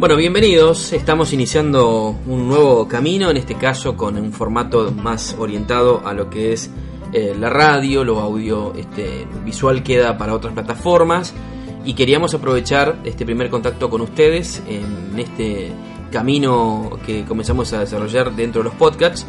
Bueno, 0.00 0.16
bienvenidos. 0.16 0.94
Estamos 0.94 1.34
iniciando 1.34 2.18
un 2.26 2.48
nuevo 2.48 2.88
camino, 2.88 3.28
en 3.28 3.36
este 3.36 3.56
caso 3.56 3.98
con 3.98 4.16
un 4.16 4.32
formato 4.32 4.90
más 4.92 5.36
orientado 5.38 6.00
a 6.06 6.14
lo 6.14 6.30
que 6.30 6.54
es 6.54 6.70
eh, 7.12 7.36
la 7.38 7.50
radio, 7.50 8.02
lo 8.02 8.18
audio 8.18 8.72
este, 8.74 9.26
visual 9.44 9.82
queda 9.82 10.16
para 10.16 10.32
otras 10.32 10.54
plataformas 10.54 11.34
y 11.84 11.92
queríamos 11.92 12.32
aprovechar 12.32 12.96
este 13.04 13.26
primer 13.26 13.50
contacto 13.50 13.90
con 13.90 14.00
ustedes 14.00 14.62
en 14.66 15.18
este 15.18 15.70
camino 16.10 16.98
que 17.04 17.26
comenzamos 17.26 17.70
a 17.74 17.80
desarrollar 17.80 18.34
dentro 18.34 18.62
de 18.62 18.70
los 18.70 18.78
podcasts, 18.78 19.26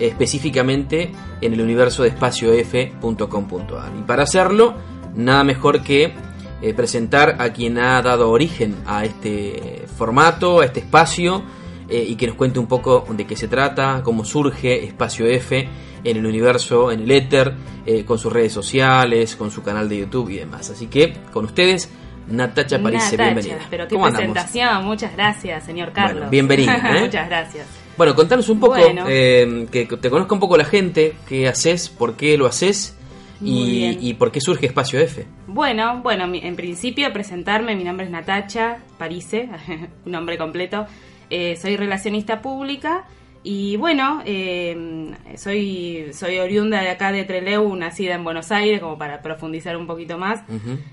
específicamente 0.00 1.12
en 1.40 1.52
el 1.52 1.60
universo 1.60 2.02
de 2.02 2.08
espaciof.com.ar. 2.08 3.92
Y 3.96 4.02
para 4.02 4.24
hacerlo, 4.24 4.74
nada 5.14 5.44
mejor 5.44 5.84
que 5.84 6.12
eh, 6.60 6.74
presentar 6.74 7.36
a 7.38 7.52
quien 7.52 7.78
ha 7.78 8.02
dado 8.02 8.30
origen 8.30 8.74
a 8.84 9.04
este 9.04 9.84
formato, 9.96 10.60
a 10.60 10.64
este 10.64 10.80
espacio, 10.80 11.44
eh, 11.88 12.04
y 12.06 12.16
que 12.16 12.26
nos 12.26 12.34
cuente 12.34 12.58
un 12.58 12.66
poco 12.66 13.06
de 13.08 13.26
qué 13.28 13.36
se 13.36 13.46
trata, 13.46 14.02
cómo 14.02 14.24
surge 14.24 14.84
Espacio 14.84 15.26
F 15.26 15.68
en 16.02 16.16
el 16.16 16.26
universo, 16.26 16.90
en 16.90 17.02
el 17.02 17.10
éter, 17.12 17.54
eh, 17.86 18.04
con 18.04 18.18
sus 18.18 18.32
redes 18.32 18.52
sociales, 18.52 19.36
con 19.36 19.52
su 19.52 19.62
canal 19.62 19.88
de 19.88 19.98
YouTube 19.98 20.30
y 20.30 20.38
demás. 20.38 20.68
Así 20.68 20.88
que 20.88 21.14
con 21.32 21.44
ustedes, 21.44 21.90
Natacha 22.26 22.82
París, 22.82 23.08
bienvenida. 23.16 23.58
Pero 23.70 23.86
qué 23.86 23.96
presentación, 23.96 24.84
muchas 24.84 25.12
gracias, 25.14 25.64
señor 25.64 25.92
Carlos. 25.92 26.28
bienvenida. 26.28 26.90
muchas 27.00 27.28
gracias. 27.28 27.68
Bueno, 27.96 28.16
contanos 28.16 28.48
un 28.48 28.58
poco, 28.58 28.74
que 28.74 29.88
te 30.00 30.10
conozca 30.10 30.34
un 30.34 30.40
poco 30.40 30.56
la 30.56 30.64
gente, 30.64 31.14
qué 31.28 31.46
haces, 31.46 31.88
por 31.88 32.16
qué 32.16 32.36
lo 32.36 32.46
haces 32.46 32.97
y, 33.40 34.14
por 34.14 34.32
qué 34.32 34.40
surge 34.40 34.66
Espacio 34.66 34.98
F? 35.00 35.26
Bueno, 35.46 36.00
bueno, 36.02 36.24
en 36.32 36.56
principio 36.56 37.12
presentarme, 37.12 37.76
mi 37.76 37.84
nombre 37.84 38.06
es 38.06 38.12
Natacha 38.12 38.78
Parise, 38.98 39.48
un 40.04 40.12
nombre 40.12 40.38
completo. 40.38 40.86
Eh, 41.30 41.56
soy 41.56 41.76
relacionista 41.76 42.40
pública 42.40 43.04
y 43.44 43.76
bueno, 43.76 44.22
eh, 44.24 45.14
soy, 45.36 46.08
soy 46.12 46.38
oriunda 46.38 46.80
de 46.80 46.90
acá 46.90 47.12
de 47.12 47.24
Treleu, 47.24 47.74
nacida 47.76 48.14
en 48.14 48.24
Buenos 48.24 48.50
Aires, 48.50 48.80
como 48.80 48.98
para 48.98 49.22
profundizar 49.22 49.76
un 49.76 49.86
poquito 49.86 50.18
más. 50.18 50.42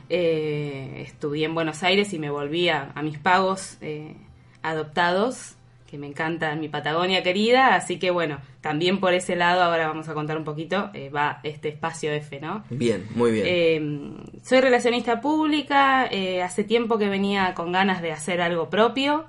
Eh, 0.09 1.03
estudié 1.07 1.45
en 1.45 1.55
Buenos 1.55 1.83
Aires 1.83 2.13
y 2.13 2.19
me 2.19 2.29
volví 2.29 2.69
a, 2.69 2.91
a 2.93 3.01
mis 3.01 3.17
pagos 3.17 3.77
adoptados 4.61 5.54
que 5.95 5.99
me 5.99 6.07
encanta 6.07 6.53
mi 6.55 6.67
Patagonia 6.67 7.23
querida, 7.23 7.73
así 7.73 7.97
que 7.99 8.11
bueno, 8.11 8.39
también 8.59 8.99
por 8.99 9.13
ese 9.13 9.37
lado, 9.37 9.63
ahora 9.63 9.87
vamos 9.87 10.09
a 10.09 10.13
contar 10.13 10.37
un 10.37 10.43
poquito, 10.43 10.89
eh, 10.93 11.09
va 11.09 11.39
este 11.43 11.69
espacio 11.69 12.11
F, 12.11 12.41
¿no? 12.41 12.65
Bien, 12.69 13.07
muy 13.15 13.31
bien. 13.31 13.45
Eh, 13.47 14.41
soy 14.43 14.59
relacionista 14.59 15.21
pública, 15.21 16.05
eh, 16.11 16.43
hace 16.43 16.65
tiempo 16.65 16.97
que 16.97 17.07
venía 17.07 17.53
con 17.53 17.71
ganas 17.71 18.01
de 18.01 18.11
hacer 18.11 18.41
algo 18.41 18.69
propio, 18.69 19.25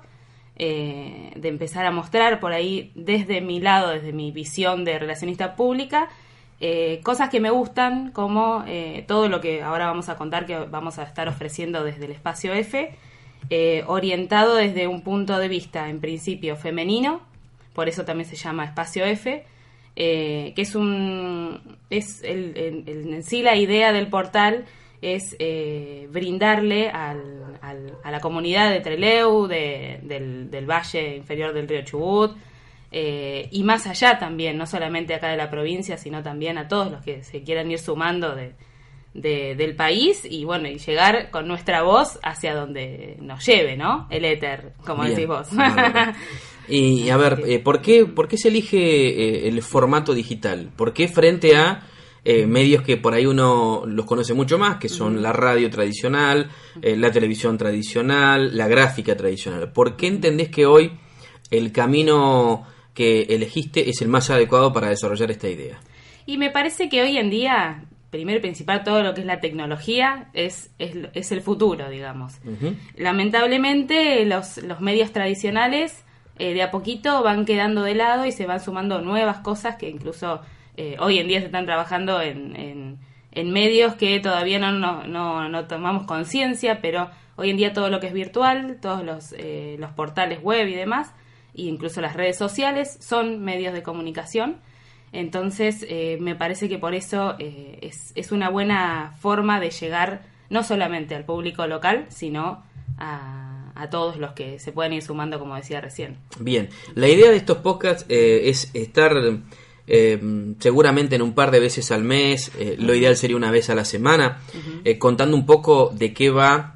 de 0.57 1.39
empezar 1.43 1.85
a 1.85 1.91
mostrar 1.91 2.39
por 2.39 2.51
ahí 2.51 2.91
desde 2.95 3.41
mi 3.41 3.61
lado, 3.61 3.91
desde 3.91 4.11
mi 4.11 4.31
visión 4.31 4.83
de 4.83 4.97
relacionista 4.97 5.55
pública, 5.55 6.09
cosas 7.03 7.29
que 7.29 7.39
me 7.39 7.51
gustan, 7.51 8.11
como 8.11 8.65
todo 9.05 9.29
lo 9.29 9.39
que 9.39 9.61
ahora 9.61 9.85
vamos 9.85 10.09
a 10.09 10.15
contar 10.15 10.47
que 10.47 10.57
vamos 10.57 10.97
a 10.97 11.03
estar 11.03 11.29
ofreciendo 11.29 11.83
desde 11.83 12.05
el 12.05 12.11
espacio 12.11 12.53
F 12.53 12.91
eh, 13.49 13.83
orientado 13.87 14.55
desde 14.55 14.87
un 14.87 15.01
punto 15.01 15.37
de 15.39 15.47
vista, 15.47 15.89
en 15.89 16.01
principio, 16.01 16.55
femenino, 16.55 17.21
por 17.73 17.87
eso 17.87 18.03
también 18.03 18.29
se 18.29 18.35
llama 18.35 18.65
Espacio 18.65 19.05
F, 19.05 19.45
eh, 19.95 20.53
que 20.55 20.61
es 20.61 20.75
un. 20.75 21.77
es 21.89 22.21
el, 22.23 22.83
en 22.85 23.23
sí 23.23 23.41
la 23.41 23.55
idea 23.55 23.93
del 23.93 24.07
portal 24.07 24.65
es 25.01 25.35
eh, 25.39 26.07
brindarle 26.11 26.89
al, 26.89 27.57
a 28.03 28.11
la 28.11 28.19
comunidad 28.19 28.71
de 28.71 28.81
Treleu, 28.81 29.47
del, 29.47 30.49
del, 30.49 30.65
valle 30.65 31.15
inferior 31.15 31.53
del 31.53 31.67
río 31.67 31.83
Chubut, 31.83 32.35
y 32.91 33.63
más 33.63 33.85
allá 33.87 34.17
también, 34.17 34.57
no 34.57 34.65
solamente 34.65 35.13
acá 35.13 35.29
de 35.29 35.37
la 35.37 35.49
provincia, 35.49 35.97
sino 35.97 36.23
también 36.23 36.57
a 36.57 36.67
todos 36.67 36.91
los 36.91 37.03
que 37.03 37.23
se 37.23 37.43
quieran 37.43 37.69
ir 37.69 37.79
sumando 37.79 38.35
de, 38.35 38.53
del 39.17 39.75
país 39.75 40.21
y 40.29 40.45
bueno, 40.45 40.67
y 40.67 40.77
llegar 40.77 41.31
con 41.31 41.47
nuestra 41.47 41.81
voz 41.81 42.19
hacia 42.23 42.53
donde 42.53 43.17
nos 43.19 43.43
lleve, 43.45 43.75
¿no? 43.75 44.07
El 44.11 44.25
éter, 44.25 44.73
como 44.85 45.03
decís 45.03 45.27
vos. 45.27 45.47
y 46.67 47.09
a 47.09 47.17
ver, 47.17 47.41
eh, 47.47 47.59
¿por, 47.59 47.81
qué, 47.81 48.05
¿por 48.05 48.27
qué 48.27 48.37
se 48.37 48.49
elige 48.49 48.77
eh, 48.77 49.47
el 49.47 49.61
formato 49.63 50.13
digital? 50.13 50.69
¿Por 50.75 50.93
qué 50.93 51.07
frente 51.07 51.55
a 51.55 51.83
eh, 52.23 52.45
medios 52.45 52.83
que 52.83 52.97
por 52.97 53.15
ahí 53.15 53.25
uno 53.25 53.83
los 53.87 54.05
conoce 54.05 54.35
mucho 54.35 54.59
más, 54.59 54.77
que 54.77 54.87
son 54.87 55.23
la 55.23 55.33
radio 55.33 55.69
tradicional, 55.71 56.51
la 56.81 57.11
televisión 57.11 57.57
tradicional, 57.57 58.55
la 58.55 58.67
gráfica 58.67 59.17
tradicional? 59.17 59.71
¿Por 59.71 59.95
qué 59.95 60.07
entendés 60.07 60.49
que 60.49 60.67
hoy 60.67 60.91
el 61.49 61.71
camino 61.71 62.67
que 62.93 63.23
elegiste 63.23 63.89
es 63.89 64.01
el 64.03 64.09
más 64.09 64.29
adecuado 64.29 64.71
para 64.71 64.89
desarrollar 64.89 65.31
esta 65.31 65.49
idea? 65.49 65.79
Y 66.27 66.37
me 66.37 66.51
parece 66.51 66.89
que 66.89 67.01
hoy 67.01 67.17
en 67.17 67.29
día 67.31 67.85
primero 68.09 68.39
y 68.39 68.41
principal, 68.41 68.83
todo 68.83 69.03
lo 69.03 69.13
que 69.13 69.21
es 69.21 69.27
la 69.27 69.39
tecnología 69.39 70.29
es, 70.33 70.71
es, 70.79 71.31
el 71.31 71.41
futuro, 71.41 71.89
digamos. 71.89 72.39
Lamentablemente, 72.95 74.25
los, 74.25 74.57
los, 74.57 74.79
medios 74.79 75.11
tradicionales 75.11 76.05
eh, 76.39 76.53
de 76.53 76.61
a 76.61 76.71
poquito 76.71 77.23
van 77.23 77.45
quedando 77.45 77.83
de 77.83 77.95
lado 77.95 78.25
y 78.25 78.31
se 78.31 78.45
van 78.45 78.59
sumando 78.59 79.01
nuevas 79.01 79.39
cosas 79.39 79.75
que 79.75 79.89
incluso 79.89 80.41
eh, 80.77 80.95
hoy 80.99 81.17
en 81.19 81.27
día 81.27 81.39
se 81.39 81.47
están 81.47 81.65
trabajando 81.65 82.21
en, 82.21 82.99
en, 83.31 83.51
medios 83.51 83.95
que 83.95 84.19
todavía 84.19 84.57
no, 84.57 84.71
no, 84.71 85.49
no, 85.49 85.65
tomamos 85.65 86.05
conciencia, 86.05 86.79
pero 86.81 87.09
hoy 87.35 87.51
en 87.51 87.57
día 87.57 87.73
todo 87.73 87.89
lo 87.89 87.99
que 87.99 88.07
es 88.07 88.13
virtual, 88.13 88.77
todos 88.81 89.03
los, 89.03 89.33
eh, 89.37 89.75
los 89.79 89.91
portales 89.91 90.41
web 90.41 90.67
y 90.67 90.73
demás, 90.73 91.13
e 91.55 91.63
incluso 91.63 92.01
las 92.01 92.15
redes 92.15 92.37
sociales, 92.37 92.97
son 92.99 93.43
medios 93.43 93.73
de 93.73 93.83
comunicación 93.83 94.57
entonces, 95.11 95.85
eh, 95.87 96.17
me 96.19 96.35
parece 96.35 96.67
que 96.69 96.77
por 96.77 96.93
eso 96.93 97.35
eh, 97.39 97.79
es, 97.81 98.11
es, 98.15 98.31
una 98.31 98.49
buena 98.49 99.15
forma 99.19 99.59
de 99.59 99.69
llegar 99.69 100.23
no 100.49 100.63
solamente 100.63 101.15
al 101.15 101.23
público 101.23 101.65
local, 101.67 102.05
sino 102.09 102.63
a, 102.97 103.71
a, 103.75 103.89
todos 103.89 104.17
los 104.17 104.33
que 104.33 104.59
se 104.59 104.71
pueden 104.71 104.93
ir 104.93 105.01
sumando, 105.01 105.39
como 105.39 105.55
decía 105.55 105.81
recién. 105.81 106.17
Bien, 106.39 106.69
la 106.95 107.07
idea 107.07 107.29
de 107.29 107.37
estos 107.37 107.59
podcasts 107.59 108.05
eh, 108.09 108.43
es 108.45 108.71
estar 108.73 109.13
seguramente 110.59 111.15
en 111.15 111.21
un 111.21 111.33
par 111.33 111.49
de 111.49 111.61
veces 111.61 111.93
al 111.93 112.03
mes, 112.03 112.51
lo 112.77 112.93
ideal 112.93 113.15
sería 113.15 113.37
una 113.37 113.51
vez 113.51 113.69
a 113.69 113.75
la 113.75 113.85
semana, 113.85 114.41
contando 114.99 115.37
un 115.37 115.45
poco 115.45 115.93
de 115.95 116.11
qué 116.11 116.29
va 116.29 116.75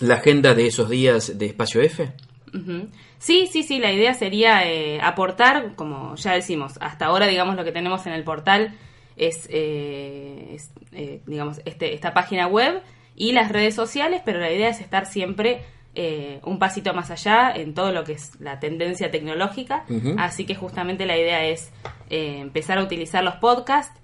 la 0.00 0.14
agenda 0.14 0.54
de 0.54 0.66
esos 0.66 0.88
días 0.88 1.36
de 1.36 1.44
Espacio 1.44 1.82
F. 1.82 2.10
Sí, 3.18 3.48
sí, 3.50 3.62
sí, 3.62 3.78
la 3.78 3.92
idea 3.92 4.14
sería 4.14 4.66
eh, 4.66 5.00
aportar, 5.02 5.74
como 5.74 6.14
ya 6.16 6.32
decimos, 6.32 6.78
hasta 6.80 7.06
ahora, 7.06 7.26
digamos, 7.26 7.56
lo 7.56 7.64
que 7.64 7.72
tenemos 7.72 8.06
en 8.06 8.12
el 8.12 8.24
portal 8.24 8.74
es, 9.16 9.48
eh, 9.50 10.56
eh, 10.92 11.20
digamos, 11.26 11.60
este, 11.64 11.94
esta 11.94 12.14
página 12.14 12.46
web 12.46 12.82
y 13.16 13.32
las 13.32 13.50
redes 13.50 13.74
sociales, 13.74 14.22
pero 14.24 14.38
la 14.38 14.52
idea 14.52 14.68
es 14.68 14.80
estar 14.80 15.06
siempre 15.06 15.62
un 16.44 16.60
pasito 16.60 16.94
más 16.94 17.10
allá 17.10 17.50
en 17.52 17.74
todo 17.74 17.90
lo 17.90 18.04
que 18.04 18.12
es 18.12 18.38
la 18.38 18.60
tendencia 18.60 19.10
tecnológica, 19.10 19.84
así 20.16 20.46
que 20.46 20.54
justamente 20.54 21.06
la 21.06 21.18
idea 21.18 21.44
es 21.44 21.72
empezar 22.08 22.78
a 22.78 22.84
utilizar 22.84 23.24
los 23.24 23.34
podcasts 23.34 24.00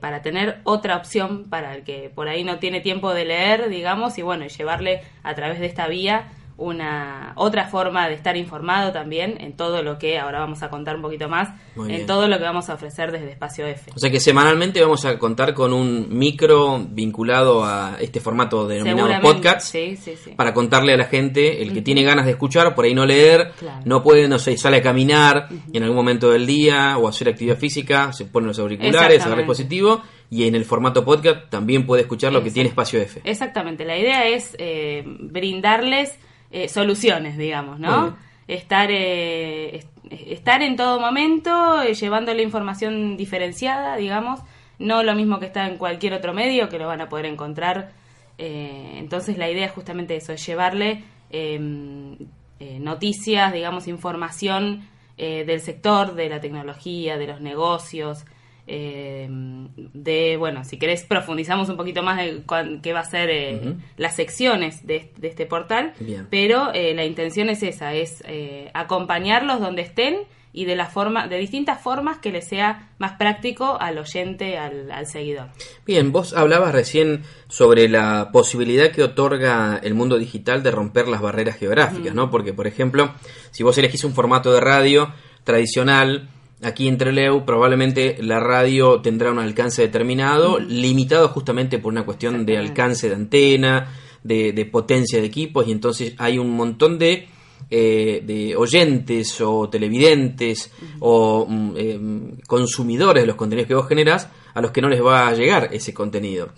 para 0.00 0.22
tener 0.22 0.60
otra 0.62 0.96
opción 0.96 1.50
para 1.50 1.74
el 1.74 1.82
que 1.82 2.08
por 2.14 2.28
ahí 2.28 2.44
no 2.44 2.60
tiene 2.60 2.80
tiempo 2.80 3.12
de 3.12 3.24
leer, 3.24 3.68
digamos, 3.68 4.16
y 4.16 4.22
bueno, 4.22 4.44
y 4.44 4.48
llevarle 4.48 5.00
a 5.24 5.34
través 5.34 5.58
de 5.58 5.66
esta 5.66 5.88
vía 5.88 6.30
una 6.56 7.32
otra 7.34 7.66
forma 7.66 8.08
de 8.08 8.14
estar 8.14 8.36
informado 8.36 8.92
también 8.92 9.36
en 9.40 9.56
todo 9.56 9.82
lo 9.82 9.98
que 9.98 10.18
ahora 10.18 10.38
vamos 10.38 10.62
a 10.62 10.70
contar 10.70 10.96
un 10.96 11.02
poquito 11.02 11.28
más 11.28 11.48
en 11.88 12.06
todo 12.06 12.28
lo 12.28 12.38
que 12.38 12.44
vamos 12.44 12.70
a 12.70 12.74
ofrecer 12.74 13.10
desde 13.10 13.32
Espacio 13.32 13.66
F. 13.66 13.90
O 13.94 13.98
sea 13.98 14.10
que 14.10 14.20
semanalmente 14.20 14.80
vamos 14.80 15.04
a 15.04 15.18
contar 15.18 15.52
con 15.52 15.72
un 15.72 16.06
micro 16.16 16.78
vinculado 16.88 17.64
a 17.64 17.96
este 18.00 18.20
formato 18.20 18.68
denominado 18.68 19.20
podcast 19.20 19.74
para 20.36 20.54
contarle 20.54 20.94
a 20.94 20.96
la 20.96 21.06
gente 21.06 21.62
el 21.62 21.72
que 21.72 21.82
tiene 21.82 22.04
ganas 22.04 22.24
de 22.24 22.32
escuchar, 22.32 22.74
por 22.74 22.84
ahí 22.84 22.94
no 22.94 23.04
leer, 23.04 23.52
no 23.84 24.02
puede, 24.02 24.28
no 24.28 24.38
sé, 24.38 24.56
sale 24.56 24.76
a 24.76 24.82
caminar 24.82 25.48
en 25.72 25.82
algún 25.82 25.96
momento 25.96 26.30
del 26.30 26.46
día 26.46 26.98
o 26.98 27.08
hacer 27.08 27.28
actividad 27.28 27.58
física, 27.58 28.12
se 28.12 28.26
pone 28.26 28.46
los 28.46 28.58
auriculares, 28.60 29.20
agarra 29.20 29.40
el 29.40 29.46
dispositivo 29.46 30.02
y 30.30 30.46
en 30.46 30.54
el 30.54 30.64
formato 30.64 31.04
podcast 31.04 31.50
también 31.50 31.84
puede 31.84 32.02
escuchar 32.02 32.32
lo 32.32 32.42
que 32.42 32.50
tiene 32.50 32.68
Espacio 32.68 33.00
F. 33.00 33.20
Exactamente, 33.24 33.84
la 33.84 33.98
idea 33.98 34.28
es 34.28 34.54
eh, 34.58 35.02
brindarles 35.04 36.18
eh, 36.56 36.68
soluciones, 36.68 37.36
digamos, 37.36 37.80
¿no? 37.80 38.16
Estar, 38.46 38.88
eh, 38.92 39.84
estar 40.08 40.62
en 40.62 40.76
todo 40.76 41.00
momento 41.00 41.82
eh, 41.82 41.94
llevando 41.94 42.32
la 42.32 42.42
información 42.42 43.16
diferenciada, 43.16 43.96
digamos, 43.96 44.38
no 44.78 45.02
lo 45.02 45.16
mismo 45.16 45.40
que 45.40 45.46
está 45.46 45.66
en 45.66 45.78
cualquier 45.78 46.12
otro 46.12 46.32
medio 46.32 46.68
que 46.68 46.78
lo 46.78 46.86
van 46.86 47.00
a 47.00 47.08
poder 47.08 47.26
encontrar. 47.26 47.90
entonces 48.38 49.36
la 49.36 49.50
idea 49.50 49.66
es 49.66 49.72
justamente 49.72 50.14
eso, 50.14 50.32
es 50.32 50.46
llevarle 50.46 51.02
em, 51.30 52.18
noticias, 52.78 53.52
digamos, 53.52 53.88
información 53.88 54.86
del 55.16 55.60
sector, 55.60 56.14
de 56.14 56.28
la 56.28 56.40
tecnología, 56.40 57.18
de 57.18 57.26
los 57.26 57.40
negocios, 57.40 58.26
de 58.66 59.28
de, 59.76 60.36
bueno, 60.36 60.64
si 60.64 60.78
querés 60.78 61.04
profundizamos 61.04 61.68
un 61.68 61.76
poquito 61.76 62.02
más 62.02 62.18
de 62.18 62.42
qué 62.82 62.92
va 62.92 63.00
a 63.00 63.04
ser 63.04 63.30
eh, 63.30 63.74
las 63.96 64.16
secciones 64.16 64.86
de, 64.86 65.12
este 65.22 65.46
portal, 65.46 65.92
pero 66.30 66.72
eh, 66.72 66.94
la 66.94 67.04
intención 67.04 67.48
es 67.48 67.62
esa, 67.62 67.94
es 67.94 68.22
eh, 68.26 68.70
acompañarlos 68.74 69.60
donde 69.60 69.82
estén 69.82 70.18
y 70.52 70.66
de 70.66 70.76
la 70.76 70.86
forma, 70.86 71.26
de 71.26 71.38
distintas 71.38 71.82
formas 71.82 72.18
que 72.18 72.30
les 72.30 72.46
sea 72.46 72.92
más 72.98 73.12
práctico 73.12 73.76
al 73.80 73.98
oyente, 73.98 74.56
al, 74.56 75.06
seguidor. 75.06 75.48
Bien, 75.84 76.12
vos 76.12 76.32
hablabas 76.32 76.72
recién 76.72 77.24
sobre 77.48 77.88
la 77.88 78.30
posibilidad 78.32 78.92
que 78.92 79.02
otorga 79.02 79.80
el 79.82 79.94
mundo 79.94 80.16
digital 80.16 80.62
de 80.62 80.70
romper 80.70 81.08
las 81.08 81.20
barreras 81.20 81.56
geográficas, 81.56 82.14
¿no? 82.14 82.30
Porque, 82.30 82.52
por 82.52 82.68
ejemplo, 82.68 83.12
si 83.50 83.64
vos 83.64 83.76
elegís 83.78 84.04
un 84.04 84.14
formato 84.14 84.52
de 84.52 84.60
radio 84.60 85.12
tradicional, 85.42 86.28
Aquí 86.64 86.88
en 86.88 86.96
Treleu 86.96 87.44
probablemente 87.44 88.16
la 88.20 88.40
radio 88.40 89.00
tendrá 89.00 89.30
un 89.30 89.38
alcance 89.38 89.82
determinado, 89.82 90.58
limitado 90.58 91.28
justamente 91.28 91.78
por 91.78 91.92
una 91.92 92.04
cuestión 92.04 92.46
de 92.46 92.56
alcance 92.56 93.08
de 93.08 93.14
antena, 93.14 93.92
de, 94.22 94.68
potencia 94.72 95.20
de 95.20 95.26
equipos, 95.26 95.68
y 95.68 95.72
entonces 95.72 96.14
hay 96.16 96.38
un 96.38 96.50
montón 96.50 96.98
de, 96.98 97.28
eh, 97.70 98.22
de 98.24 98.56
oyentes 98.56 99.38
o 99.42 99.68
televidentes 99.68 100.72
o 101.00 101.46
mm, 101.46 101.72
eh, 101.76 102.00
consumidores 102.46 103.22
de 103.22 103.26
los 103.26 103.36
contenidos 103.36 103.68
que 103.68 103.74
vos 103.74 103.88
generás 103.88 104.30
a 104.54 104.60
los 104.62 104.70
que 104.70 104.80
no 104.80 104.88
les 104.88 105.04
va 105.04 105.28
a 105.28 105.34
llegar 105.34 105.68
ese 105.72 105.92
contenido. 105.92 106.48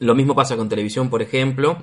Lo 0.00 0.14
mismo 0.14 0.34
pasa 0.34 0.56
con 0.56 0.68
televisión, 0.68 1.08
por 1.08 1.22
ejemplo 1.22 1.78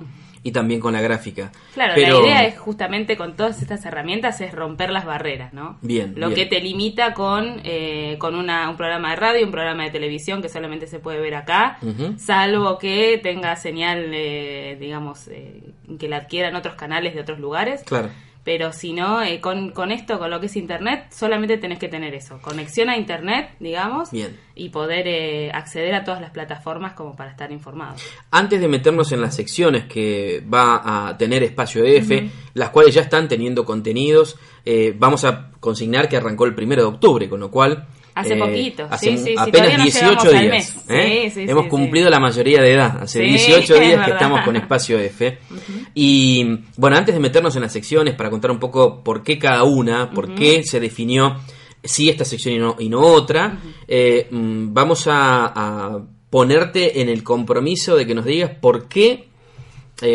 y 0.48 0.52
también 0.52 0.80
con 0.80 0.94
la 0.94 1.02
gráfica. 1.02 1.52
Claro, 1.74 1.94
la 1.94 2.20
idea 2.20 2.46
es 2.46 2.58
justamente 2.58 3.18
con 3.18 3.36
todas 3.36 3.60
estas 3.60 3.84
herramientas 3.84 4.40
es 4.40 4.52
romper 4.52 4.88
las 4.88 5.04
barreras, 5.04 5.52
¿no? 5.52 5.78
Bien. 5.82 6.14
Lo 6.16 6.32
que 6.32 6.46
te 6.46 6.60
limita 6.60 7.12
con, 7.12 7.60
eh, 7.64 8.16
con 8.18 8.34
una, 8.34 8.70
un 8.70 8.78
programa 8.78 9.10
de 9.10 9.16
radio, 9.16 9.44
un 9.44 9.52
programa 9.52 9.84
de 9.84 9.90
televisión 9.90 10.40
que 10.40 10.48
solamente 10.48 10.86
se 10.86 11.00
puede 11.00 11.20
ver 11.20 11.34
acá, 11.34 11.78
salvo 12.16 12.78
que 12.78 13.20
tenga 13.22 13.54
señal, 13.56 14.10
eh, 14.14 14.78
digamos, 14.80 15.28
eh, 15.28 15.74
que 15.98 16.08
la 16.08 16.16
adquieran 16.16 16.56
otros 16.56 16.76
canales 16.76 17.14
de 17.14 17.20
otros 17.20 17.38
lugares. 17.38 17.82
Claro 17.84 18.08
pero 18.48 18.72
si 18.72 18.94
no, 18.94 19.22
eh, 19.22 19.42
con, 19.42 19.72
con, 19.72 19.92
esto, 19.92 20.18
con 20.18 20.30
lo 20.30 20.40
que 20.40 20.46
es 20.46 20.56
Internet, 20.56 21.08
solamente 21.10 21.58
tenés 21.58 21.78
que 21.78 21.88
tener 21.88 22.14
eso, 22.14 22.38
conexión 22.40 22.88
a 22.88 22.96
Internet, 22.96 23.50
digamos, 23.60 24.08
y 24.54 24.70
poder 24.70 25.06
eh, 25.06 25.50
acceder 25.52 25.94
a 25.94 26.02
todas 26.02 26.22
las 26.22 26.30
plataformas 26.30 26.94
como 26.94 27.14
para 27.14 27.32
estar 27.32 27.52
informado. 27.52 27.96
Antes 28.30 28.58
de 28.58 28.66
meternos 28.66 29.12
en 29.12 29.20
las 29.20 29.36
secciones 29.36 29.84
que 29.84 30.42
va 30.50 31.08
a 31.10 31.18
tener 31.18 31.42
Espacio 31.42 31.84
F, 31.84 32.30
las 32.54 32.70
cuales 32.70 32.94
ya 32.94 33.02
están 33.02 33.28
teniendo 33.28 33.66
contenidos, 33.66 34.38
eh, 34.64 34.94
vamos 34.98 35.26
a 35.26 35.50
consignar 35.60 36.08
que 36.08 36.16
arrancó 36.16 36.46
el 36.46 36.54
primero 36.54 36.80
de 36.80 36.88
octubre, 36.88 37.28
con 37.28 37.40
lo 37.40 37.50
cual 37.50 37.86
Hace 38.18 38.34
eh, 38.34 38.36
poquito, 38.36 38.86
hace 38.90 39.34
apenas 39.36 39.80
18 39.80 40.32
días. 40.32 40.74
¿eh? 40.88 41.32
Hemos 41.36 41.66
cumplido 41.66 42.10
la 42.10 42.18
mayoría 42.18 42.60
de 42.60 42.72
edad. 42.72 43.02
Hace 43.02 43.20
18 43.20 43.74
días 43.80 44.04
que 44.04 44.10
estamos 44.10 44.40
con 44.40 44.56
Espacio 44.56 44.98
F. 44.98 45.38
Y 46.00 46.60
bueno, 46.76 46.96
antes 46.96 47.12
de 47.12 47.20
meternos 47.20 47.56
en 47.56 47.62
las 47.62 47.72
secciones, 47.72 48.14
para 48.14 48.30
contar 48.30 48.52
un 48.52 48.60
poco 48.60 49.02
por 49.02 49.24
qué 49.24 49.36
cada 49.36 49.64
una, 49.64 50.12
por 50.12 50.32
qué 50.32 50.62
se 50.62 50.78
definió 50.78 51.38
si 51.82 52.08
esta 52.08 52.24
sección 52.24 52.54
y 52.54 52.58
no, 52.58 52.76
y 52.78 52.88
no 52.88 53.00
otra, 53.00 53.58
eh, 53.88 54.28
mm, 54.30 54.72
vamos 54.72 55.08
a, 55.08 55.98
ponerte 56.30 57.00
en 57.00 57.08
el 57.08 57.24
compromiso 57.24 57.96
de 57.96 58.06
que 58.06 58.14
nos 58.14 58.26
digas 58.26 58.52
por 58.60 58.86
qué 58.86 59.26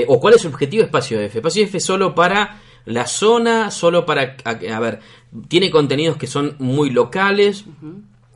o 0.07 0.21
cuál 0.21 0.35
es 0.35 0.45
el 0.45 0.53
objetivo 0.53 0.83
de 0.83 0.85
Espacio 0.85 1.19
F. 1.19 1.39
Espacio 1.39 1.63
F 1.65 1.77
solo 1.81 2.15
para 2.15 2.61
la 2.85 3.05
zona, 3.05 3.69
solo 3.69 4.05
para... 4.05 4.37
a 4.45 4.79
ver, 4.79 5.01
tiene 5.49 5.69
contenidos 5.69 6.15
que 6.15 6.27
son 6.27 6.55
muy 6.59 6.91
locales 6.91 7.65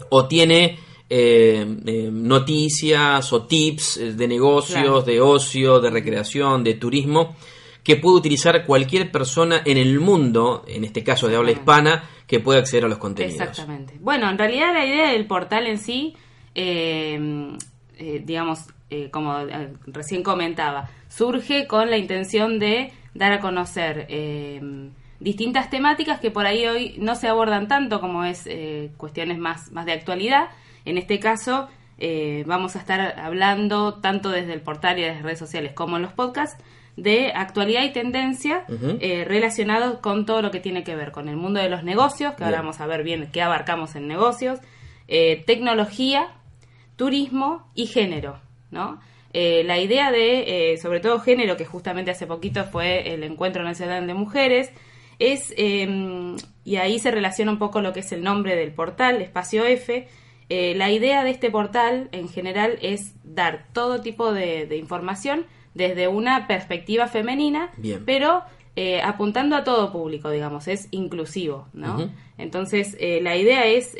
o 0.09 0.27
tiene 0.27 0.79
eh, 1.09 1.65
eh, 1.85 2.09
noticias 2.11 3.31
o 3.31 3.45
tips 3.45 3.97
eh, 3.97 4.13
de 4.13 4.27
negocios, 4.27 5.05
de 5.05 5.21
ocio, 5.21 5.79
de 5.79 5.89
recreación, 5.89 6.63
de 6.63 6.73
turismo 6.75 7.35
que 7.83 7.95
puede 7.95 8.17
utilizar 8.17 8.65
cualquier 8.65 9.11
persona 9.11 9.61
en 9.63 9.77
el 9.77 9.99
mundo, 10.01 10.65
en 10.67 10.83
este 10.83 11.03
caso 11.03 11.29
de 11.29 11.37
habla 11.37 11.51
hispana, 11.51 12.03
que 12.27 12.41
pueda 12.41 12.59
acceder 12.59 12.83
a 12.83 12.89
los 12.89 12.97
contenidos. 12.97 13.39
Exactamente. 13.39 13.93
Bueno, 14.01 14.29
en 14.29 14.37
realidad 14.37 14.73
la 14.73 14.85
idea 14.85 15.13
del 15.13 15.25
portal 15.25 15.67
en 15.67 15.77
sí, 15.77 16.13
digamos, 18.25 18.65
como 19.09 19.37
recién 19.85 20.21
comentaba, 20.21 20.89
surge 21.07 21.65
con 21.65 21.89
la 21.89 21.97
intención 21.97 22.59
de 22.59 22.91
dar 23.13 23.31
a 23.31 23.39
conocer 23.39 24.05
distintas 25.19 25.69
temáticas 25.69 26.19
que 26.19 26.31
por 26.31 26.45
ahí 26.45 26.65
hoy 26.65 26.95
no 26.99 27.15
se 27.15 27.27
abordan 27.27 27.67
tanto 27.67 27.99
como 27.99 28.23
es 28.23 28.45
eh, 28.45 28.91
cuestiones 28.97 29.37
más, 29.37 29.71
más 29.71 29.85
de 29.85 29.93
actualidad. 29.93 30.49
En 30.87 30.97
este 30.97 31.19
caso 31.19 31.67
eh, 31.97 32.43
vamos 32.47 32.77
a 32.77 32.79
estar 32.79 33.19
hablando 33.19 33.95
tanto 33.95 34.29
desde 34.29 34.53
el 34.53 34.61
portal 34.61 34.97
y 34.97 35.01
desde 35.01 35.21
redes 35.21 35.39
sociales 35.39 35.73
como 35.73 35.97
en 35.97 36.03
los 36.03 36.13
podcasts 36.13 36.63
de 36.95 37.33
actualidad 37.35 37.83
y 37.83 37.91
tendencia 37.91 38.65
eh, 38.69 39.25
relacionados 39.27 39.99
con 39.99 40.25
todo 40.25 40.41
lo 40.41 40.49
que 40.49 40.61
tiene 40.61 40.83
que 40.83 40.95
ver 40.95 41.11
con 41.11 41.27
el 41.27 41.35
mundo 41.35 41.59
de 41.59 41.69
los 41.69 41.83
negocios, 41.83 42.33
que 42.35 42.45
ahora 42.45 42.59
vamos 42.59 42.79
a 42.79 42.87
ver 42.87 43.03
bien 43.03 43.29
qué 43.31 43.41
abarcamos 43.41 43.95
en 43.95 44.07
negocios, 44.07 44.59
tecnología, 45.45 46.29
turismo 46.95 47.69
y 47.75 47.85
género, 47.85 48.39
¿no? 48.71 48.99
la 49.33 49.77
idea 49.77 50.11
de, 50.11 50.79
sobre 50.81 50.99
todo 50.99 51.19
género, 51.19 51.55
que 51.55 51.65
justamente 51.65 52.09
hace 52.09 52.25
poquito 52.25 52.63
fue 52.63 53.13
el 53.13 53.21
Encuentro 53.21 53.63
Nacional 53.63 54.07
de 54.07 54.15
Mujeres, 54.15 54.71
es, 55.19 55.53
em, 55.57 56.35
y 56.63 56.77
ahí 56.77 56.97
se 56.97 57.11
relaciona 57.11 57.51
un 57.51 57.59
poco 57.59 57.81
lo 57.81 57.93
que 57.93 57.99
es 57.99 58.11
el 58.11 58.23
nombre 58.23 58.55
del 58.55 58.71
portal, 58.71 59.21
Espacio 59.21 59.65
F. 59.65 60.07
Eh, 60.49 60.75
la 60.75 60.91
idea 60.91 61.23
de 61.23 61.31
este 61.31 61.51
portal 61.51 62.09
en 62.11 62.29
general 62.29 62.77
es 62.81 63.13
dar 63.23 63.67
todo 63.73 64.01
tipo 64.01 64.31
de, 64.31 64.75
información 64.77 65.45
desde 65.73 66.07
una 66.07 66.47
perspectiva 66.47 67.07
femenina, 67.07 67.69
pero 68.05 68.41
eh, 68.75 69.01
apuntando 69.01 69.55
a 69.55 69.63
todo 69.63 69.91
público, 69.91 70.29
digamos, 70.29 70.67
es 70.67 70.87
inclusivo, 70.91 71.67
¿no? 71.73 72.09
Entonces, 72.37 72.95
eh, 72.99 73.19
la 73.21 73.35
idea 73.35 73.65
es 73.65 73.93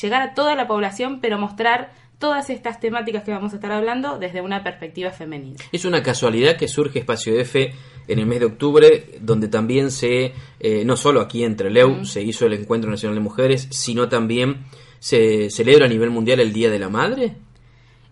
llegar 0.00 0.22
a 0.22 0.34
toda 0.34 0.54
la 0.54 0.68
población, 0.68 1.20
pero 1.20 1.38
mostrar 1.38 1.90
todas 2.18 2.48
estas 2.50 2.80
temáticas 2.80 3.24
que 3.24 3.30
vamos 3.30 3.52
a 3.52 3.56
estar 3.56 3.72
hablando 3.72 4.18
desde 4.18 4.40
una 4.40 4.62
perspectiva 4.62 5.10
femenina. 5.10 5.56
Es 5.72 5.84
una 5.84 6.02
casualidad 6.02 6.56
que 6.56 6.68
surge 6.68 7.00
Espacio 7.00 7.38
F 7.38 7.72
en 8.08 8.18
el 8.18 8.26
mes 8.26 8.40
de 8.40 8.46
octubre, 8.46 9.18
donde 9.20 9.48
también 9.48 9.90
se, 9.90 10.32
eh, 10.60 10.84
no 10.84 10.96
solo 10.96 11.20
aquí 11.20 11.44
en 11.44 11.56
Trelew, 11.56 12.04
se 12.04 12.22
hizo 12.22 12.46
el 12.46 12.54
Encuentro 12.54 12.90
Nacional 12.90 13.16
de 13.16 13.22
Mujeres, 13.22 13.68
sino 13.70 14.08
también 14.08 14.64
se 14.98 15.50
celebra 15.50 15.86
a 15.86 15.88
nivel 15.88 16.10
mundial 16.10 16.40
el 16.40 16.52
Día 16.52 16.70
de 16.70 16.78
la 16.78 16.88
Madre. 16.88 17.34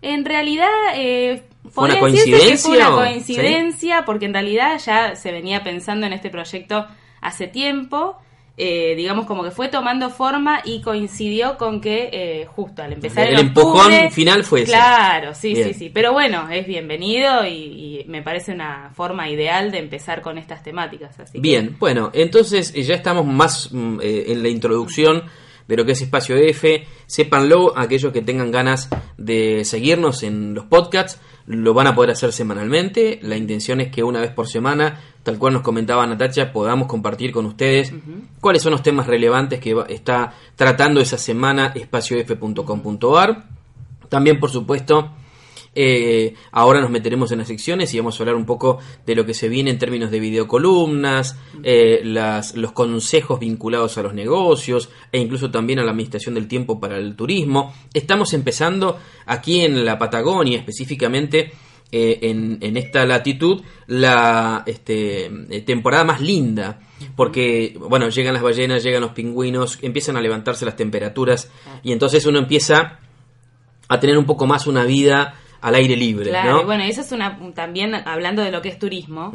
En 0.01 0.25
realidad, 0.25 0.69
eh, 0.95 1.43
¿Fue 1.71 1.85
una 1.85 1.99
coincidencia? 1.99 2.57
fue 2.57 2.77
una 2.77 2.91
coincidencia, 2.91 4.05
porque 4.05 4.25
en 4.25 4.33
realidad 4.33 4.79
ya 4.83 5.15
se 5.15 5.31
venía 5.31 5.63
pensando 5.63 6.05
en 6.05 6.13
este 6.13 6.29
proyecto 6.29 6.85
hace 7.21 7.47
tiempo. 7.47 8.17
Eh, 8.57 8.93
digamos 8.95 9.25
como 9.25 9.43
que 9.43 9.51
fue 9.51 9.67
tomando 9.67 10.09
forma 10.09 10.61
y 10.63 10.81
coincidió 10.81 11.57
con 11.57 11.81
que 11.81 12.09
eh, 12.13 12.45
justo 12.45 12.83
al 12.83 12.93
empezar 12.93 13.27
el, 13.27 13.37
empujón 13.37 13.91
final 14.11 14.45
fue 14.45 14.61
ese. 14.61 14.71
Claro, 14.71 15.35
sí, 15.35 15.55
sí, 15.55 15.73
sí. 15.73 15.91
Pero 15.93 16.13
bueno, 16.13 16.49
es 16.49 16.65
bienvenido 16.65 17.45
y, 17.45 18.05
me 18.07 18.21
parece 18.21 18.53
una 18.53 18.91
forma 18.93 19.27
ideal 19.27 19.71
de 19.71 19.79
empezar 19.79 20.21
con 20.21 20.37
estas 20.37 20.63
temáticas. 20.63 21.19
Así 21.19 21.39
Bien, 21.39 21.75
bueno, 21.79 22.11
entonces 22.13 22.71
eh, 22.75 22.83
ya 22.83 22.93
estamos 22.93 23.25
más 23.25 23.69
mm, 23.73 23.99
en 24.01 24.43
la 24.43 24.47
introducción 24.49 25.23
de 25.67 25.77
lo 25.77 25.85
que 25.85 25.93
es 25.93 26.01
Espacio 26.01 26.35
F. 26.35 26.85
Sépanlo, 27.07 27.77
aquellos 27.77 28.11
que 28.11 28.21
tengan 28.21 28.51
ganas 28.51 28.89
de 29.17 29.63
seguirnos 29.65 30.23
en 30.23 30.53
los 30.53 30.65
podcasts, 30.65 31.19
lo 31.47 31.73
van 31.73 31.87
a 31.87 31.95
poder 31.95 32.11
hacer 32.11 32.31
semanalmente. 32.31 33.19
La 33.21 33.37
intención 33.37 33.81
es 33.81 33.91
que 33.91 34.03
una 34.03 34.21
vez 34.21 34.31
por 34.31 34.47
semana 34.47 34.99
tal 35.25 35.39
cual 35.39 35.53
nos 35.53 35.63
comentaba 35.63 36.05
Natacha, 36.05 36.51
podamos 36.51 36.87
compartir 36.87 37.31
con 37.31 37.47
ustedes 37.47 37.91
cuáles 38.39 38.61
son 38.61 38.73
los 38.73 38.83
temas 38.83 39.07
relevantes 39.07 39.59
que 39.59 39.75
está 39.89 40.35
tratando 40.55 41.01
esa 41.01 41.17
semana 41.17 41.71
espaciof.com.ar. 41.73 43.43
También, 44.07 44.39
por 44.39 44.51
supuesto, 44.51 45.11
eh, 45.75 46.33
ahora 46.51 46.81
nos 46.81 46.89
meteremos 46.89 47.31
en 47.31 47.39
las 47.39 47.47
secciones 47.47 47.93
y 47.93 47.99
vamos 47.99 48.19
a 48.19 48.23
hablar 48.23 48.35
un 48.35 48.45
poco 48.45 48.79
de 49.05 49.15
lo 49.15 49.25
que 49.25 49.33
se 49.33 49.49
viene 49.49 49.69
en 49.69 49.77
términos 49.77 50.09
de 50.09 50.19
videocolumnas, 50.19 51.37
eh, 51.63 52.01
los 52.03 52.71
consejos 52.71 53.39
vinculados 53.39 53.97
a 53.97 54.03
los 54.03 54.13
negocios 54.13 54.89
e 55.11 55.19
incluso 55.19 55.51
también 55.51 55.79
a 55.79 55.83
la 55.83 55.91
administración 55.91 56.35
del 56.35 56.47
tiempo 56.47 56.79
para 56.79 56.97
el 56.97 57.15
turismo. 57.15 57.73
Estamos 57.93 58.33
empezando 58.33 58.97
aquí 59.25 59.61
en 59.61 59.85
la 59.85 59.99
Patagonia 59.99 60.57
específicamente 60.57 61.51
eh, 61.91 62.19
en, 62.23 62.77
esta 62.77 63.05
latitud 63.05 63.61
la 63.87 64.63
este, 64.65 65.27
eh, 65.27 65.61
temporada 65.61 66.03
más 66.03 66.19
linda. 66.19 66.79
Porque, 67.15 67.77
bueno, 67.79 68.09
llegan 68.09 68.33
las 68.33 68.43
ballenas, 68.43 68.83
llegan 68.83 69.01
los 69.01 69.11
pingüinos, 69.11 69.79
empiezan 69.81 70.17
a 70.17 70.21
levantarse 70.21 70.65
las 70.65 70.75
temperaturas 70.75 71.49
y 71.83 71.91
entonces 71.91 72.25
uno 72.25 72.39
empieza 72.39 72.99
a 73.87 73.99
tener 73.99 74.17
un 74.17 74.25
poco 74.25 74.47
más 74.47 74.65
una 74.65 74.83
vida 74.83 75.35
al 75.65 75.73
aire 75.73 75.95
libre. 75.95 76.29
Claro, 76.29 76.63
bueno, 76.63 76.83
eso 76.83 77.01
es 77.01 77.11
una, 77.11 77.39
también 77.55 77.95
hablando 77.95 78.43
de 78.43 78.51
lo 78.51 78.61
que 78.61 78.69
es 78.69 78.77
turismo, 78.77 79.33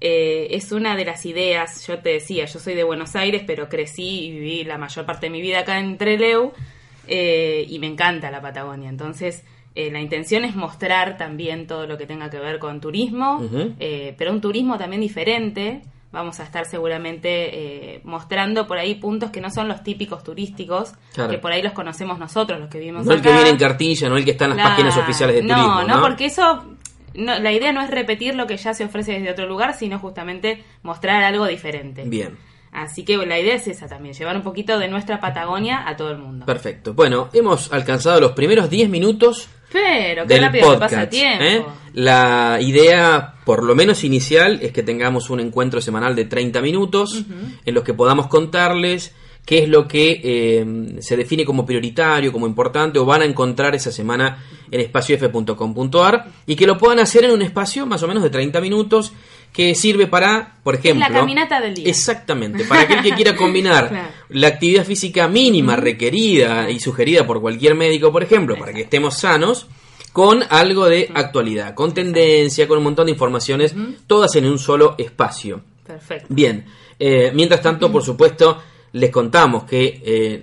eh, 0.00 0.46
es 0.50 0.70
una 0.70 0.94
de 0.94 1.04
las 1.04 1.26
ideas, 1.26 1.84
yo 1.88 1.98
te 1.98 2.10
decía, 2.10 2.44
yo 2.44 2.60
soy 2.60 2.74
de 2.74 2.84
Buenos 2.84 3.16
Aires, 3.16 3.42
pero 3.44 3.68
crecí 3.68 4.26
y 4.26 4.30
viví 4.30 4.62
la 4.62 4.78
mayor 4.78 5.04
parte 5.04 5.26
de 5.26 5.30
mi 5.30 5.42
vida 5.42 5.58
acá 5.58 5.80
en 5.80 5.98
Treleu, 5.98 6.52
eh, 7.08 7.66
y 7.68 7.80
me 7.80 7.88
encanta 7.88 8.30
la 8.30 8.40
Patagonia. 8.40 8.88
Entonces, 8.88 9.42
eh, 9.74 9.90
la 9.90 10.00
intención 10.00 10.44
es 10.44 10.54
mostrar 10.54 11.16
también 11.16 11.66
todo 11.66 11.88
lo 11.88 11.98
que 11.98 12.06
tenga 12.06 12.30
que 12.30 12.38
ver 12.38 12.60
con 12.60 12.80
turismo, 12.80 13.42
eh, 13.80 14.14
pero 14.16 14.30
un 14.30 14.40
turismo 14.40 14.78
también 14.78 15.02
diferente. 15.02 15.82
Vamos 16.14 16.38
a 16.38 16.44
estar 16.44 16.64
seguramente 16.64 17.28
eh, 17.96 18.00
mostrando 18.04 18.68
por 18.68 18.78
ahí 18.78 18.94
puntos 18.94 19.30
que 19.32 19.40
no 19.40 19.50
son 19.50 19.66
los 19.66 19.82
típicos 19.82 20.22
turísticos, 20.22 20.92
Claro. 21.12 21.28
que 21.28 21.38
por 21.38 21.50
ahí 21.50 21.60
los 21.60 21.72
conocemos 21.72 22.20
nosotros, 22.20 22.60
los 22.60 22.68
que 22.70 22.78
vivimos 22.78 23.04
No 23.04 23.12
el 23.14 23.20
que 23.20 23.32
viene 23.32 23.50
en 23.50 23.56
cartilla, 23.58 24.08
no 24.08 24.16
el 24.16 24.24
que 24.24 24.30
está 24.30 24.44
en 24.44 24.56
las 24.56 24.68
páginas 24.68 24.96
oficiales 24.96 25.36
de 25.36 25.42
no, 25.42 25.54
turismo. 25.56 25.82
No, 25.82 26.00
porque 26.00 26.26
eso, 26.26 26.64
no, 27.14 27.38
la 27.40 27.50
idea 27.52 27.72
no 27.72 27.82
es 27.82 27.90
repetir 27.90 28.36
lo 28.36 28.46
que 28.46 28.56
ya 28.56 28.74
se 28.74 28.84
ofrece 28.84 29.12
desde 29.14 29.32
otro 29.32 29.46
lugar, 29.46 29.74
sino 29.74 29.98
justamente 29.98 30.62
mostrar 30.84 31.24
algo 31.24 31.46
diferente. 31.46 32.04
Bien. 32.06 32.36
Así 32.74 33.04
que 33.04 33.16
la 33.16 33.38
idea 33.38 33.54
es 33.54 33.68
esa 33.68 33.86
también, 33.86 34.14
llevar 34.14 34.36
un 34.36 34.42
poquito 34.42 34.78
de 34.80 34.88
nuestra 34.88 35.20
Patagonia 35.20 35.88
a 35.88 35.96
todo 35.96 36.10
el 36.10 36.18
mundo. 36.18 36.44
Perfecto. 36.44 36.92
Bueno, 36.92 37.28
hemos 37.32 37.72
alcanzado 37.72 38.20
los 38.20 38.32
primeros 38.32 38.68
10 38.68 38.90
minutos 38.90 39.48
Pero 39.72 40.26
qué 40.26 40.34
del 40.34 40.42
rápido 40.42 40.64
podcast. 40.64 40.80
pasa 40.80 41.02
el 41.02 41.08
tiempo. 41.08 41.44
¿eh? 41.44 41.64
La 41.92 42.58
idea, 42.60 43.34
por 43.44 43.62
lo 43.62 43.76
menos 43.76 44.02
inicial, 44.02 44.58
es 44.60 44.72
que 44.72 44.82
tengamos 44.82 45.30
un 45.30 45.38
encuentro 45.38 45.80
semanal 45.80 46.16
de 46.16 46.24
30 46.24 46.60
minutos 46.60 47.22
en 47.64 47.74
los 47.74 47.84
que 47.84 47.94
podamos 47.94 48.26
contarles 48.26 49.14
qué 49.46 49.58
es 49.62 49.68
lo 49.68 49.86
que 49.86 50.20
eh, 50.24 50.96
se 51.00 51.16
define 51.16 51.44
como 51.44 51.66
prioritario, 51.66 52.32
como 52.32 52.46
importante, 52.46 52.98
o 52.98 53.04
van 53.04 53.22
a 53.22 53.24
encontrar 53.24 53.74
esa 53.74 53.92
semana 53.92 54.38
en 54.70 54.80
espaciof.com.ar 54.80 56.26
y 56.46 56.56
que 56.56 56.66
lo 56.66 56.78
puedan 56.78 56.98
hacer 56.98 57.24
en 57.24 57.30
un 57.30 57.42
espacio 57.42 57.86
más 57.86 58.02
o 58.02 58.08
menos 58.08 58.22
de 58.22 58.30
30 58.30 58.60
minutos 58.60 59.12
que 59.54 59.76
sirve 59.76 60.08
para, 60.08 60.56
por 60.64 60.74
ejemplo... 60.74 61.06
la 61.08 61.14
caminata 61.14 61.60
del 61.60 61.74
día. 61.74 61.88
Exactamente, 61.88 62.64
para 62.64 62.82
aquel 62.82 63.02
que 63.02 63.12
quiera 63.12 63.36
combinar 63.36 63.88
Claro. 63.94 64.08
la 64.30 64.48
actividad 64.48 64.84
física 64.84 65.28
mínima 65.28 65.76
requerida 65.76 66.68
y 66.68 66.80
sugerida 66.80 67.24
por 67.24 67.40
cualquier 67.40 67.76
médico, 67.76 68.10
por 68.10 68.24
ejemplo, 68.24 68.58
para 68.58 68.72
que 68.72 68.80
estemos 68.82 69.16
sanos, 69.16 69.68
con 70.12 70.42
algo 70.50 70.86
de 70.88 71.08
actualidad, 71.14 71.74
con 71.74 71.94
tendencia, 71.94 72.66
con 72.66 72.78
un 72.78 72.84
montón 72.84 73.06
de 73.06 73.12
informaciones, 73.12 73.74
todas 74.08 74.34
en 74.34 74.46
un 74.46 74.58
solo 74.58 74.96
espacio. 74.98 75.60
Perfecto. 75.86 76.26
Bien, 76.28 76.64
eh, 76.98 77.30
mientras 77.32 77.62
tanto, 77.62 77.92
por 77.92 78.02
supuesto, 78.02 78.60
les 78.94 79.10
contamos 79.10 79.64
que 79.64 80.00
eh, 80.04 80.40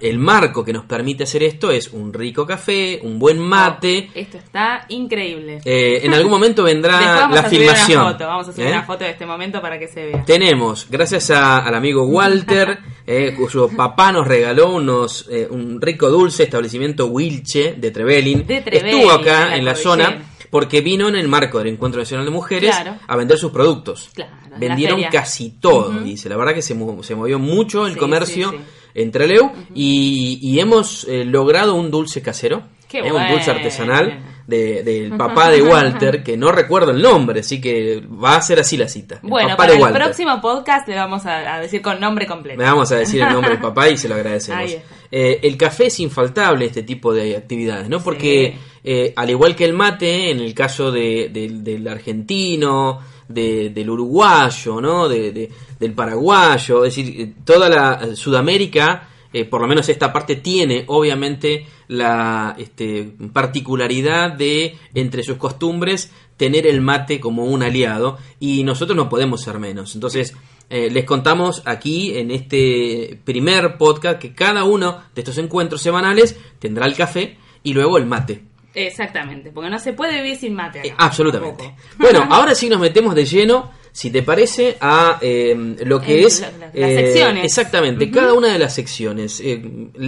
el 0.00 0.18
marco 0.18 0.64
que 0.64 0.72
nos 0.72 0.84
permite 0.84 1.24
hacer 1.24 1.42
esto 1.42 1.72
es 1.72 1.88
un 1.92 2.12
rico 2.12 2.46
café, 2.46 3.00
un 3.02 3.18
buen 3.18 3.40
mate. 3.40 4.08
Oh, 4.08 4.18
esto 4.18 4.38
está 4.38 4.84
increíble. 4.88 5.58
Eh, 5.64 6.00
en 6.04 6.14
algún 6.14 6.30
momento 6.30 6.62
vendrá 6.62 7.28
la 7.32 7.42
filmación. 7.42 8.02
una 8.02 8.12
foto, 8.12 8.26
vamos 8.26 8.48
a 8.48 8.52
subir 8.52 8.66
¿eh? 8.68 8.70
una 8.70 8.84
foto 8.84 9.02
de 9.02 9.10
este 9.10 9.26
momento 9.26 9.60
para 9.60 9.80
que 9.80 9.88
se 9.88 10.06
vea. 10.06 10.24
Tenemos, 10.24 10.86
gracias 10.88 11.30
a- 11.32 11.58
al 11.58 11.74
amigo 11.74 12.04
Walter, 12.06 12.78
eh, 13.06 13.34
cuyo 13.36 13.68
papá 13.68 14.12
nos 14.12 14.28
regaló 14.28 14.70
unos 14.74 15.26
eh, 15.28 15.48
un 15.50 15.80
rico 15.80 16.08
dulce 16.08 16.44
establecimiento 16.44 17.06
Wilche 17.06 17.74
de 17.76 17.90
Trevelin. 17.90 18.46
De 18.46 18.60
Trevelin, 18.60 18.94
Estuvo 18.94 19.10
acá 19.10 19.46
la 19.48 19.56
en 19.56 19.64
la 19.64 19.74
zona 19.74 20.22
porque 20.52 20.82
vino 20.82 21.08
en 21.08 21.16
el 21.16 21.28
marco 21.28 21.56
del 21.58 21.68
Encuentro 21.68 21.98
Nacional 22.02 22.26
de 22.26 22.30
Mujeres 22.30 22.76
Claro. 22.76 22.98
a 23.08 23.16
vender 23.16 23.38
sus 23.38 23.50
productos. 23.50 24.10
Claro, 24.12 24.32
en 24.44 24.50
la 24.50 24.58
Vendieron 24.58 25.02
casi 25.10 25.52
todo, 25.58 25.88
dice. 26.00 26.28
La 26.28 26.36
verdad 26.36 26.52
que 26.52 26.60
se, 26.60 26.76
se 27.00 27.14
movió 27.14 27.38
mucho 27.38 27.86
el 27.86 27.94
Sí, 27.94 27.98
comercio 27.98 28.50
sí, 28.50 28.56
sí. 28.58 28.62
en 28.96 29.10
Trelew 29.10 29.50
y, 29.74 30.38
y 30.42 30.60
hemos 30.60 31.04
eh, 31.08 31.24
logrado 31.24 31.74
un 31.74 31.90
dulce 31.90 32.20
casero. 32.20 32.64
Qué 32.86 32.98
eh, 32.98 33.10
un 33.10 33.26
dulce 33.30 33.50
artesanal 33.50 34.22
de- 34.46 34.82
del 34.82 35.16
papá 35.16 35.48
de 35.50 35.62
Walter, 35.72 36.22
que 36.22 36.36
no 36.36 36.52
recuerdo 36.52 36.90
el 36.90 37.00
nombre, 37.00 37.40
así 37.40 37.58
que 37.58 38.02
va 38.06 38.36
a 38.36 38.42
ser 38.42 38.60
así 38.60 38.76
la 38.76 38.88
cita. 38.88 39.20
El 39.22 39.30
Bueno, 39.30 39.56
para 39.56 39.72
el 39.72 39.80
próximo 39.92 40.38
podcast 40.42 40.86
le 40.86 40.96
vamos 40.96 41.24
a, 41.24 41.54
a 41.54 41.60
decir 41.60 41.80
con 41.80 41.98
nombre 41.98 42.26
completo. 42.26 42.58
Me 42.58 42.64
vamos 42.64 42.92
a 42.92 42.96
decir 42.96 43.22
el 43.22 43.32
nombre 43.32 43.52
del 43.52 43.60
papá 43.62 43.88
y 43.88 43.96
se 43.96 44.06
lo 44.10 44.16
agradecemos. 44.16 44.70
Eh, 45.10 45.40
el 45.42 45.56
café 45.56 45.86
es 45.86 45.98
infaltable 46.00 46.66
este 46.66 46.82
tipo 46.82 47.14
de 47.14 47.34
actividades, 47.36 47.88
¿no? 47.88 48.00
Porque 48.02 48.58
eh, 48.84 49.12
al 49.16 49.30
igual 49.30 49.54
que 49.54 49.64
el 49.64 49.72
mate, 49.74 50.30
en 50.30 50.40
el 50.40 50.54
caso 50.54 50.90
de- 50.90 51.30
del- 51.32 51.86
argentino, 51.88 52.98
de- 53.28 53.70
del 53.70 53.90
uruguayo, 53.90 54.80
¿no? 54.80 55.08
De- 55.08 55.32
de- 55.32 55.50
del 55.78 55.92
paraguayo, 55.94 56.84
es 56.84 56.94
decir, 56.96 57.20
eh, 57.20 57.32
toda 57.44 57.68
la 57.68 58.00
eh, 58.02 58.16
Sudamérica, 58.16 59.08
eh, 59.32 59.44
por 59.44 59.60
lo 59.62 59.66
menos 59.68 59.88
esta 59.88 60.12
parte, 60.12 60.36
tiene 60.36 60.84
obviamente 60.88 61.66
la 61.88 62.54
este, 62.58 63.14
particularidad 63.32 64.32
de, 64.32 64.76
entre 64.94 65.22
sus 65.22 65.36
costumbres, 65.36 66.12
tener 66.36 66.66
el 66.66 66.80
mate 66.80 67.20
como 67.20 67.44
un 67.44 67.62
aliado 67.62 68.18
y 68.40 68.64
nosotros 68.64 68.96
no 68.96 69.08
podemos 69.08 69.42
ser 69.42 69.58
menos. 69.58 69.94
Entonces, 69.94 70.34
les 70.70 71.04
contamos 71.04 71.60
aquí 71.66 72.16
en 72.16 72.30
este 72.30 73.20
primer 73.24 73.76
podcast 73.76 74.18
que 74.18 74.32
cada 74.32 74.64
uno 74.64 75.02
de 75.14 75.20
estos 75.20 75.36
encuentros 75.36 75.82
semanales 75.82 76.34
tendrá 76.58 76.86
el 76.86 76.94
café 76.94 77.36
y 77.62 77.74
luego 77.74 77.98
el 77.98 78.06
mate. 78.06 78.51
Exactamente, 78.74 79.50
porque 79.50 79.70
no 79.70 79.78
se 79.78 79.92
puede 79.92 80.22
vivir 80.22 80.36
sin 80.36 80.54
mate. 80.54 80.80
acá, 80.80 80.88
Eh, 80.88 80.94
absolutamente. 80.98 81.64
tampoco. 81.64 81.82
Bueno, 81.98 82.26
ahora 82.30 82.54
sí 82.54 82.68
nos 82.68 82.80
metemos 82.80 83.14
de 83.14 83.24
lleno, 83.24 83.70
si 83.92 84.10
te 84.10 84.22
parece, 84.22 84.76
a 84.80 85.18
eh, 85.20 85.54
lo 85.84 86.00
que 86.00 86.20
En 86.20 86.26
es... 86.26 86.40
la- 86.40 86.50
la- 86.52 86.66
las 86.74 86.90
eh, 86.90 86.96
secciones. 86.96 87.44
Exactamente, 87.44 88.10
cada 88.10 88.32
una 88.32 88.48
de 88.48 88.58
las 88.58 88.74
secciones. 88.74 89.40
Eh, 89.40 89.62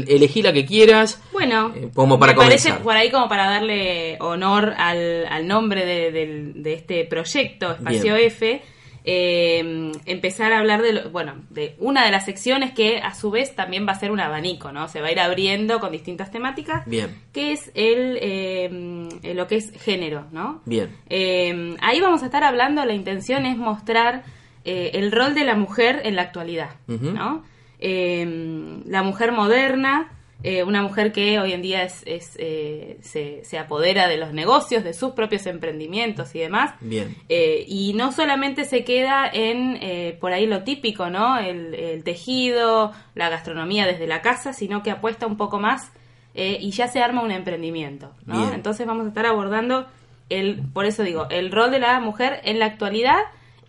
elegí 0.08 0.40
la 0.40 0.52
que 0.52 0.64
quieras. 0.64 1.20
Bueno, 1.32 1.72
Eh, 1.76 1.90
como 1.94 2.18
para 2.18 2.32
me 2.32 2.38
parece 2.38 2.72
por 2.74 2.96
ahí 2.96 3.10
como 3.10 3.28
para 3.28 3.50
darle 3.50 4.16
honor 4.20 4.72
al, 4.78 5.26
al 5.26 5.46
nombre 5.46 5.84
de, 5.84 6.10
del- 6.12 6.62
de 6.62 6.72
este 6.72 7.04
proyecto, 7.04 7.72
Espacio 7.72 8.14
Bien. 8.14 8.26
F, 8.28 8.62
eh, 9.06 9.92
empezar 10.06 10.52
a 10.52 10.58
hablar 10.60 10.80
de, 10.82 10.92
lo- 10.94 11.10
bueno, 11.10 11.34
de 11.50 11.76
una 11.78 12.04
de 12.04 12.10
las 12.10 12.24
secciones 12.24 12.72
que 12.72 12.98
a 12.98 13.14
su 13.14 13.30
vez 13.30 13.54
también 13.54 13.86
va 13.86 13.92
a 13.92 13.98
ser 14.00 14.10
un 14.10 14.20
abanico, 14.20 14.72
¿no? 14.72 14.88
Se 14.88 15.00
va 15.00 15.08
a 15.08 15.12
ir 15.12 15.20
abriendo 15.20 15.78
con 15.80 15.92
distintas 15.92 16.30
temáticas, 16.30 16.86
Bien, 16.86 17.14
que 17.32 17.52
es 17.52 17.70
el, 17.74 18.18
eh, 18.20 19.08
eh, 19.22 19.34
lo 19.34 19.46
que 19.46 19.56
es 19.56 19.70
género, 19.82 20.26
¿no? 20.32 20.62
bien. 20.64 20.96
Eh, 21.10 21.76
ahí 21.80 22.00
vamos 22.00 22.22
a 22.22 22.26
estar 22.26 22.42
hablando, 22.44 22.84
la 22.84 22.94
intención 22.94 23.44
es 23.46 23.56
mostrar 23.58 24.24
eh, 24.64 24.92
el 24.94 25.12
rol 25.12 25.34
de 25.34 25.44
la 25.44 25.54
mujer 25.54 26.00
en 26.04 26.16
la 26.16 26.22
actualidad. 26.22 26.70
¿no? 26.86 27.44
La 28.86 29.02
mujer 29.02 29.32
moderna, 29.32 30.10
eh, 30.44 30.62
una 30.62 30.82
mujer 30.82 31.10
que 31.10 31.38
hoy 31.40 31.54
en 31.54 31.62
día 31.62 31.82
es, 31.84 32.02
es, 32.04 32.36
eh, 32.38 32.98
se, 33.00 33.42
se 33.44 33.58
apodera 33.58 34.08
de 34.08 34.18
los 34.18 34.34
negocios, 34.34 34.84
de 34.84 34.92
sus 34.92 35.12
propios 35.12 35.46
emprendimientos 35.46 36.34
y 36.34 36.38
demás. 36.38 36.74
Bien. 36.80 37.16
Eh, 37.30 37.64
y 37.66 37.94
no 37.94 38.12
solamente 38.12 38.66
se 38.66 38.84
queda 38.84 39.26
en 39.32 39.78
eh, 39.80 40.18
por 40.20 40.34
ahí 40.34 40.46
lo 40.46 40.62
típico, 40.62 41.08
¿no? 41.08 41.38
El, 41.38 41.74
el 41.74 42.04
tejido, 42.04 42.92
la 43.14 43.30
gastronomía 43.30 43.86
desde 43.86 44.06
la 44.06 44.20
casa, 44.20 44.52
sino 44.52 44.82
que 44.82 44.90
apuesta 44.90 45.26
un 45.26 45.38
poco 45.38 45.58
más 45.58 45.90
eh, 46.34 46.58
y 46.60 46.72
ya 46.72 46.88
se 46.88 47.00
arma 47.00 47.22
un 47.22 47.30
emprendimiento, 47.30 48.12
¿no? 48.26 48.38
Bien. 48.38 48.52
Entonces 48.52 48.86
vamos 48.86 49.06
a 49.06 49.08
estar 49.08 49.24
abordando 49.24 49.86
el, 50.28 50.60
por 50.74 50.84
eso 50.84 51.02
digo, 51.04 51.26
el 51.30 51.52
rol 51.52 51.70
de 51.70 51.78
la 51.78 51.98
mujer 52.00 52.40
en 52.44 52.58
la 52.58 52.66
actualidad 52.66 53.20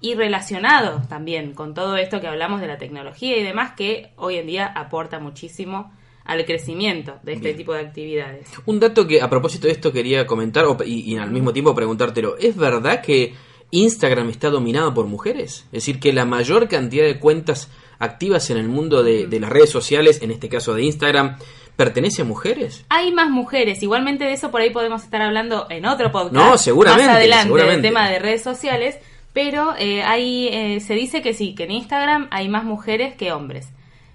y 0.02 0.16
relacionado 0.16 1.02
también 1.08 1.54
con 1.54 1.74
todo 1.74 1.96
esto 1.96 2.20
que 2.20 2.28
hablamos 2.28 2.60
de 2.60 2.68
la 2.68 2.78
tecnología 2.78 3.38
y 3.38 3.44
demás 3.44 3.72
que 3.78 4.12
hoy 4.18 4.36
en 4.36 4.48
día 4.48 4.66
aporta 4.66 5.20
muchísimo 5.20 5.94
al 6.26 6.44
crecimiento 6.46 7.18
de 7.24 7.34
este 7.34 7.46
Bien. 7.50 7.58
tipo 7.58 7.74
de 7.74 7.82
actividades. 7.82 8.48
Un 8.66 8.80
dato 8.80 9.06
que 9.08 9.22
a 9.22 9.30
propósito 9.30 9.68
de 9.68 9.74
esto 9.74 9.92
quería 9.92 10.26
comentar 10.26 10.66
y, 10.86 11.14
y 11.14 11.18
al 11.18 11.32
mismo 11.32 11.54
tiempo 11.54 11.74
preguntártelo. 11.76 12.38
¿Es 12.38 12.56
verdad 12.58 13.02
que 13.02 13.34
Instagram 13.72 14.30
está 14.30 14.50
dominado 14.50 14.94
por 14.94 15.06
mujeres? 15.06 15.66
Es 15.68 15.72
decir, 15.72 16.00
que 16.00 16.14
la 16.14 16.26
mayor 16.26 16.68
cantidad 16.68 17.06
de 17.06 17.20
cuentas 17.20 17.70
activas 18.00 18.50
en 18.50 18.58
el 18.58 18.68
mundo 18.68 19.04
de, 19.04 19.28
de 19.28 19.40
las 19.40 19.50
redes 19.50 19.70
sociales, 19.70 20.22
en 20.22 20.32
este 20.32 20.50
caso 20.50 20.74
de 20.74 20.84
Instagram, 20.84 21.38
pertenece 21.76 22.22
a 22.24 22.26
mujeres. 22.26 22.86
Hay 22.90 23.12
más 23.12 23.30
mujeres, 23.30 23.84
igualmente 23.84 24.24
de 24.26 24.34
eso 24.34 24.50
por 24.50 24.62
ahí 24.62 24.70
podemos 24.72 25.04
estar 25.04 25.22
hablando 25.22 25.68
en 25.70 25.86
otro 25.86 26.12
podcast. 26.12 26.34
No, 26.34 26.58
seguramente, 26.58 27.08
Más 27.08 27.16
adelante 27.18 27.44
seguramente. 27.44 27.82
del 27.82 27.82
tema 27.94 28.10
de 28.10 28.20
redes 28.20 28.42
sociales, 28.44 28.98
pero 29.34 29.76
eh, 29.78 30.02
hay, 30.04 30.48
eh, 30.48 30.80
se 30.80 30.94
dice 30.96 31.22
que 31.22 31.34
sí, 31.34 31.54
que 31.54 31.66
en 31.66 31.72
Instagram 31.72 32.28
hay 32.32 32.48
más 32.48 32.64
mujeres 32.64 33.16
que 33.16 33.32
hombres. 33.34 33.68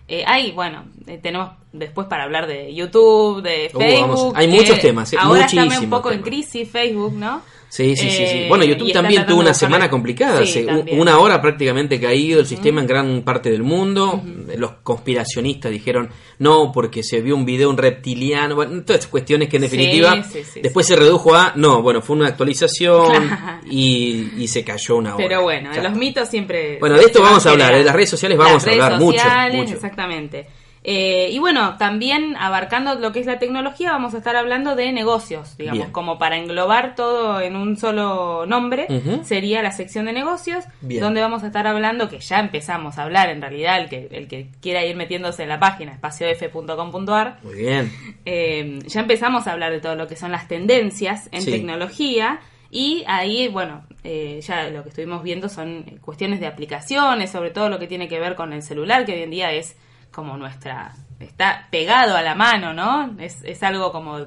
Eh, 0.08 0.24
hay, 0.26 0.52
bueno, 0.52 0.86
eh, 1.06 1.18
tenemos 1.22 1.50
después 1.72 2.06
para 2.08 2.24
hablar 2.24 2.46
de 2.46 2.74
YouTube, 2.74 3.42
de 3.42 3.70
Uh, 3.74 3.78
Facebook. 3.78 4.32
hay 4.36 4.48
muchos 4.48 4.78
temas, 4.80 5.12
eh, 5.12 5.16
ahora 5.20 5.46
está 5.46 5.64
un 5.80 5.90
poco 5.90 6.10
en 6.10 6.20
crisis 6.22 6.68
Facebook, 6.68 7.12
¿no? 7.14 7.42
Sí, 7.70 7.94
sí, 7.94 8.10
sí, 8.10 8.16
sí. 8.16 8.22
Eh, 8.24 8.46
Bueno, 8.48 8.64
YouTube 8.64 8.92
también 8.92 9.24
tuvo 9.26 9.38
una 9.38 9.54
semana 9.54 9.88
complicada. 9.88 10.44
Sí, 10.44 10.66
una 10.90 11.20
hora 11.20 11.40
prácticamente 11.40 12.00
caído 12.00 12.40
el 12.40 12.46
sistema 12.46 12.80
en 12.80 12.88
gran 12.88 13.22
parte 13.22 13.48
del 13.48 13.62
mundo. 13.62 14.20
Los 14.56 14.72
conspiracionistas 14.82 15.70
dijeron 15.70 16.10
no, 16.40 16.72
porque 16.72 17.04
se 17.04 17.20
vio 17.20 17.36
un 17.36 17.44
video 17.44 17.70
un 17.70 17.76
reptiliano. 17.76 18.56
Bueno, 18.56 18.82
todas 18.82 18.98
esas 19.02 19.10
cuestiones 19.12 19.48
que 19.48 19.58
en 19.58 19.62
definitiva 19.62 20.20
sí, 20.24 20.42
sí, 20.42 20.60
después 20.60 20.84
se 20.84 20.96
redujo 20.96 21.32
a 21.36 21.52
no, 21.54 21.80
bueno, 21.80 22.02
fue 22.02 22.16
una 22.16 22.26
actualización 22.26 23.06
Claro. 23.06 23.60
y, 23.70 24.32
y 24.36 24.48
se 24.48 24.64
cayó 24.64 24.96
una 24.96 25.14
hora. 25.14 25.24
Pero 25.28 25.42
bueno, 25.42 25.70
Ya 25.72 25.80
los 25.84 25.92
mitos 25.94 26.28
siempre... 26.28 26.76
Bueno, 26.80 26.96
de 26.96 27.04
esto 27.04 27.22
vamos 27.22 27.46
a 27.46 27.50
hablar, 27.50 27.68
generando. 27.68 27.78
de 27.78 27.84
las 27.84 27.94
redes 27.94 28.10
sociales 28.10 28.36
vamos 28.36 28.54
Las 28.54 28.66
a 28.66 28.70
hablar 28.72 29.00
mucho. 29.00 29.74
Exactamente. 29.74 30.46
Eh, 30.82 31.28
y 31.30 31.38
bueno, 31.38 31.76
también 31.76 32.36
abarcando 32.38 32.94
lo 32.94 33.12
que 33.12 33.20
es 33.20 33.26
la 33.26 33.38
tecnología, 33.38 33.92
vamos 33.92 34.14
a 34.14 34.18
estar 34.18 34.34
hablando 34.34 34.76
de 34.76 34.92
negocios, 34.92 35.58
digamos, 35.58 35.78
Bien. 35.80 35.92
como 35.92 36.18
para 36.18 36.38
englobar 36.38 36.94
todo 36.94 37.38
en 37.42 37.54
un 37.54 37.76
solo 37.76 38.46
nombre, 38.46 38.86
sería 39.22 39.62
la 39.62 39.72
sección 39.72 40.06
de 40.06 40.14
negocios, 40.14 40.64
Bien. 40.80 41.02
donde 41.02 41.20
vamos 41.20 41.42
a 41.42 41.48
estar 41.48 41.66
hablando, 41.66 42.08
que 42.08 42.20
ya 42.20 42.38
empezamos 42.40 42.96
a 42.96 43.02
hablar 43.02 43.28
en 43.28 43.42
realidad, 43.42 43.78
el 43.78 43.88
que, 43.90 44.08
el 44.10 44.26
que 44.26 44.48
quiera 44.62 44.82
ir 44.84 44.96
metiéndose 44.96 45.42
en 45.42 45.50
la 45.50 45.60
página, 45.60 45.92
espaciof.com.ar, 45.92 47.38
Muy 47.42 47.54
bien. 47.56 47.92
eh, 48.24 48.78
ya 48.86 49.00
empezamos 49.00 49.46
a 49.46 49.52
hablar 49.52 49.72
de 49.72 49.80
todo 49.80 49.96
lo 49.96 50.06
que 50.06 50.16
son 50.16 50.32
las 50.32 50.48
tendencias 50.48 51.28
en 51.32 51.42
Sí. 51.42 51.50
tecnología 51.50 52.40
y 52.70 53.04
ahí, 53.06 53.48
bueno, 53.48 53.84
eh, 54.04 54.40
ya 54.42 54.68
lo 54.70 54.82
que 54.82 54.88
estuvimos 54.90 55.22
viendo 55.22 55.48
son 55.50 55.98
cuestiones 56.00 56.40
de 56.40 56.46
aplicaciones, 56.46 57.30
sobre 57.30 57.50
todo 57.50 57.68
lo 57.68 57.78
que 57.78 57.86
tiene 57.86 58.08
que 58.08 58.18
ver 58.18 58.34
con 58.34 58.52
el 58.54 58.62
celular, 58.62 59.04
que 59.04 59.12
hoy 59.12 59.22
en 59.22 59.30
día 59.30 59.52
es 59.52 59.76
como 60.12 60.36
nuestra, 60.36 60.92
está 61.18 61.68
pegado 61.70 62.16
a 62.16 62.22
la 62.22 62.34
mano, 62.34 62.72
¿no? 62.72 63.14
Es, 63.18 63.42
es 63.44 63.62
algo 63.62 63.92
como 63.92 64.26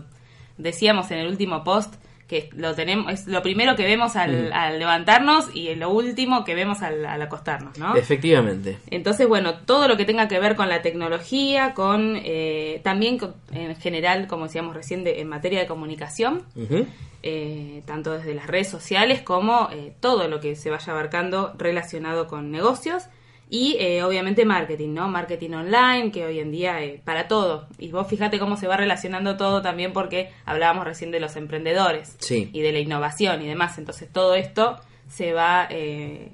decíamos 0.57 1.09
en 1.11 1.19
el 1.19 1.27
último 1.27 1.63
post, 1.63 1.95
que 2.27 2.49
lo 2.55 2.73
tenemos, 2.73 3.11
es 3.11 3.27
lo 3.27 3.41
primero 3.43 3.75
que 3.75 3.83
vemos 3.83 4.15
al, 4.15 4.49
Mm. 4.49 4.53
al 4.53 4.79
levantarnos 4.79 5.53
y 5.53 5.75
lo 5.75 5.89
último 5.91 6.43
que 6.45 6.55
vemos 6.55 6.81
al, 6.81 7.05
al 7.05 7.21
acostarnos, 7.21 7.77
¿no? 7.77 7.95
Efectivamente. 7.95 8.77
Entonces, 8.89 9.27
bueno, 9.27 9.55
todo 9.65 9.87
lo 9.87 9.97
que 9.97 10.05
tenga 10.05 10.27
que 10.27 10.39
ver 10.39 10.55
con 10.55 10.69
la 10.69 10.81
tecnología, 10.81 11.73
con 11.73 12.17
eh, 12.23 12.79
también 12.83 13.17
con- 13.19 13.35
en 13.51 13.75
general, 13.75 14.25
como 14.27 14.45
decíamos 14.45 14.73
recién, 14.73 15.03
de- 15.03 15.19
en 15.19 15.27
materia 15.27 15.59
de 15.59 15.67
comunicación, 15.67 16.43
eh, 17.21 17.83
tanto 17.85 18.13
desde 18.13 18.33
las 18.33 18.47
redes 18.47 18.69
sociales 18.69 19.21
como 19.21 19.69
eh, 19.71 19.93
todo 19.99 20.27
lo 20.27 20.39
que 20.39 20.55
se 20.55 20.69
vaya 20.69 20.91
abarcando 20.93 21.53
relacionado 21.57 22.27
con 22.27 22.51
negocios 22.51 23.03
y 23.50 23.75
eh, 23.79 24.03
obviamente 24.03 24.45
marketing, 24.45 24.93
¿no? 24.93 25.07
Marketing 25.09 25.51
online, 25.51 26.12
que 26.12 26.25
hoy 26.25 26.39
en 26.39 26.51
día 26.51 26.81
eh, 26.83 27.01
para 27.03 27.27
todo. 27.27 27.67
Y 27.77 27.89
vos 27.91 28.07
fíjate 28.07 28.39
cómo 28.39 28.57
se 28.57 28.67
va 28.67 28.77
relacionando 28.77 29.38
todo 29.38 29.62
también 29.62 29.93
porque 29.93 30.31
hablábamos 30.45 30.85
recién 30.85 31.12
de 31.12 31.19
los 31.19 31.35
emprendedores 31.35 32.15
Sí. 32.19 32.50
y 32.51 32.62
de 32.62 32.71
la 32.71 32.79
innovación 32.79 33.41
y 33.41 33.47
demás. 33.47 33.77
Entonces 33.77 34.09
todo 34.12 34.33
esto 34.35 34.79
se 35.07 35.33
va 35.33 35.67
eh, 35.69 36.31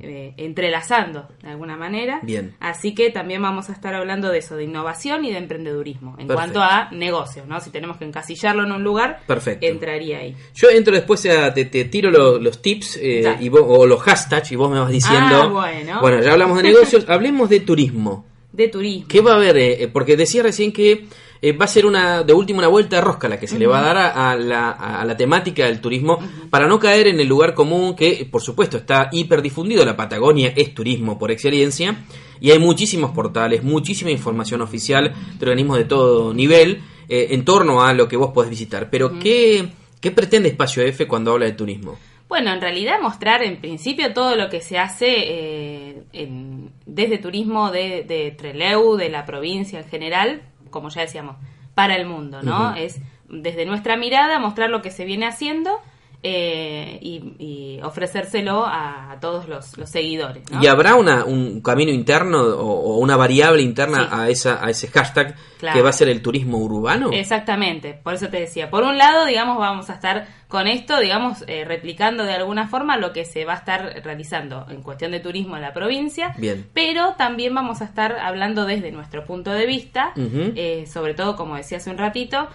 eh, 0.00 0.34
entrelazando 0.36 1.28
de 1.42 1.48
alguna 1.50 1.76
manera. 1.76 2.20
Bien. 2.22 2.54
Así 2.60 2.94
que 2.94 3.10
también 3.10 3.42
vamos 3.42 3.68
a 3.70 3.72
estar 3.72 3.94
hablando 3.94 4.30
de 4.30 4.38
eso, 4.38 4.56
de 4.56 4.64
innovación 4.64 5.24
y 5.24 5.30
de 5.32 5.38
emprendedurismo, 5.38 6.16
en 6.18 6.26
Perfecto. 6.28 6.34
cuanto 6.34 6.62
a 6.62 6.88
negocios, 6.92 7.46
¿no? 7.46 7.60
Si 7.60 7.70
tenemos 7.70 7.96
que 7.96 8.04
encasillarlo 8.04 8.64
en 8.64 8.72
un 8.72 8.82
lugar, 8.84 9.20
Perfecto. 9.26 9.66
entraría 9.66 10.18
ahí. 10.18 10.36
Yo 10.54 10.68
entro 10.70 10.94
después, 10.94 11.24
a- 11.26 11.52
te, 11.54 11.64
te 11.66 11.84
tiro 11.86 12.10
lo- 12.10 12.38
los 12.38 12.60
tips 12.62 12.98
eh, 13.02 13.36
y 13.40 13.48
vos- 13.48 13.64
o 13.66 13.86
los 13.86 14.00
hashtags 14.02 14.52
y 14.52 14.56
vos 14.56 14.70
me 14.70 14.78
vas 14.78 14.90
diciendo. 14.90 15.42
Ah, 15.42 15.46
bueno. 15.46 16.00
Bueno, 16.00 16.22
ya 16.22 16.32
hablamos 16.32 16.56
de 16.58 16.64
negocios, 16.64 17.04
hablemos 17.08 17.48
de 17.48 17.60
turismo. 17.60 18.24
De 18.52 18.68
turismo. 18.68 19.06
¿Qué 19.08 19.20
va 19.20 19.32
a 19.32 19.36
haber? 19.36 19.56
eh, 19.58 19.82
eh, 19.84 19.88
porque 19.88 20.16
decía 20.16 20.42
recién 20.42 20.72
que 20.72 21.04
eh, 21.42 21.52
va 21.52 21.64
a 21.64 21.68
ser 21.68 21.86
una 21.86 22.22
de 22.22 22.32
última 22.32 22.58
una 22.58 22.68
vuelta 22.68 22.96
de 22.96 23.02
rosca 23.02 23.28
la 23.28 23.38
que 23.38 23.46
se 23.46 23.58
le 23.58 23.66
va 23.66 23.78
a 23.80 23.82
dar 23.82 23.96
a, 23.96 24.30
a 24.30 24.36
la, 24.36 24.70
a 24.70 25.04
la 25.04 25.16
temática 25.16 25.64
del 25.66 25.80
turismo 25.80 26.18
para 26.50 26.66
no 26.66 26.78
caer 26.78 27.06
en 27.08 27.20
el 27.20 27.28
lugar 27.28 27.54
común 27.54 27.94
que, 27.94 28.26
por 28.30 28.42
supuesto, 28.42 28.76
está 28.76 29.08
hiperdifundido. 29.12 29.84
La 29.84 29.96
Patagonia 29.96 30.52
es 30.56 30.74
turismo 30.74 31.18
por 31.18 31.30
excelencia 31.30 32.04
y 32.40 32.50
hay 32.50 32.58
muchísimos 32.58 33.10
portales, 33.12 33.62
muchísima 33.62 34.10
información 34.10 34.60
oficial 34.62 35.12
de 35.38 35.44
organismos 35.44 35.78
de 35.78 35.84
todo 35.84 36.32
nivel 36.34 36.80
eh, 37.08 37.28
en 37.30 37.44
torno 37.44 37.82
a 37.82 37.92
lo 37.94 38.06
que 38.08 38.16
vos 38.16 38.30
podés 38.32 38.50
visitar. 38.50 38.90
Pero, 38.90 39.18
¿qué, 39.18 39.68
¿qué 40.00 40.10
pretende 40.10 40.48
Espacio 40.48 40.82
F 40.82 41.06
cuando 41.08 41.32
habla 41.32 41.46
de 41.46 41.52
turismo? 41.52 41.98
Bueno, 42.28 42.52
en 42.52 42.60
realidad 42.60 43.00
mostrar 43.00 43.42
en 43.42 43.56
principio 43.58 44.12
todo 44.12 44.36
lo 44.36 44.50
que 44.50 44.60
se 44.60 44.76
hace 44.78 45.06
eh, 45.08 46.02
en- 46.12 46.70
desde 46.84 47.16
turismo 47.18 47.70
de, 47.70 48.04
de 48.06 48.32
Trelew, 48.36 48.96
de 48.96 49.08
la 49.08 49.24
provincia 49.24 49.78
en 49.80 49.86
general, 49.88 50.42
como 50.70 50.88
ya 50.88 51.02
decíamos, 51.02 51.36
para 51.74 51.96
el 51.96 52.06
mundo, 52.06 52.42
¿no? 52.42 52.74
Es 52.74 53.00
desde 53.28 53.66
nuestra 53.66 53.96
mirada 53.96 54.38
mostrar 54.38 54.70
lo 54.70 54.82
que 54.82 54.90
se 54.90 55.04
viene 55.04 55.26
haciendo 55.26 55.80
eh, 56.22 56.98
y, 57.00 57.34
y 57.38 57.80
ofrecérselo 57.82 58.66
a, 58.66 59.12
a 59.12 59.20
todos 59.20 59.48
los, 59.48 59.78
los 59.78 59.88
seguidores, 59.88 60.42
¿no? 60.50 60.60
¿Y 60.62 60.66
habrá 60.66 60.96
una, 60.96 61.24
un 61.24 61.60
camino 61.60 61.92
interno 61.92 62.40
o, 62.42 62.94
o 62.94 62.98
una 62.98 63.16
variable 63.16 63.62
interna 63.62 64.02
Sí. 64.02 64.08
a, 64.12 64.28
esa, 64.28 64.64
a 64.64 64.70
ese 64.70 64.88
hashtag 64.88 65.36
Claro. 65.58 65.76
que 65.76 65.82
va 65.82 65.90
a 65.90 65.92
ser 65.92 66.08
el 66.08 66.22
turismo 66.22 66.58
urbano? 66.58 67.10
Exactamente, 67.12 67.94
por 68.02 68.14
eso 68.14 68.28
te 68.28 68.38
decía. 68.40 68.70
Por 68.70 68.84
un 68.84 68.96
lado, 68.98 69.26
digamos, 69.26 69.58
vamos 69.58 69.90
a 69.90 69.94
estar 69.94 70.26
con 70.48 70.66
esto, 70.68 70.98
digamos, 71.00 71.44
eh, 71.48 71.64
replicando 71.64 72.22
de 72.24 72.32
alguna 72.34 72.68
forma 72.68 72.96
lo 72.96 73.12
que 73.12 73.24
se 73.24 73.44
va 73.44 73.54
a 73.54 73.56
estar 73.56 74.00
realizando 74.04 74.66
en 74.70 74.82
cuestión 74.82 75.10
de 75.12 75.20
turismo 75.20 75.56
en 75.56 75.62
la 75.62 75.72
provincia. 75.72 76.34
Bien. 76.38 76.66
Pero 76.74 77.14
también 77.18 77.54
vamos 77.54 77.80
a 77.80 77.84
estar 77.86 78.18
hablando 78.20 78.66
desde 78.66 78.92
nuestro 78.92 79.24
punto 79.24 79.50
de 79.52 79.66
vista, 79.66 80.12
eh, 80.16 80.84
sobre 80.92 81.14
todo, 81.14 81.34
como 81.36 81.56
decía 81.56 81.78
hace 81.78 81.90
un 81.90 81.98
ratito, 81.98 82.46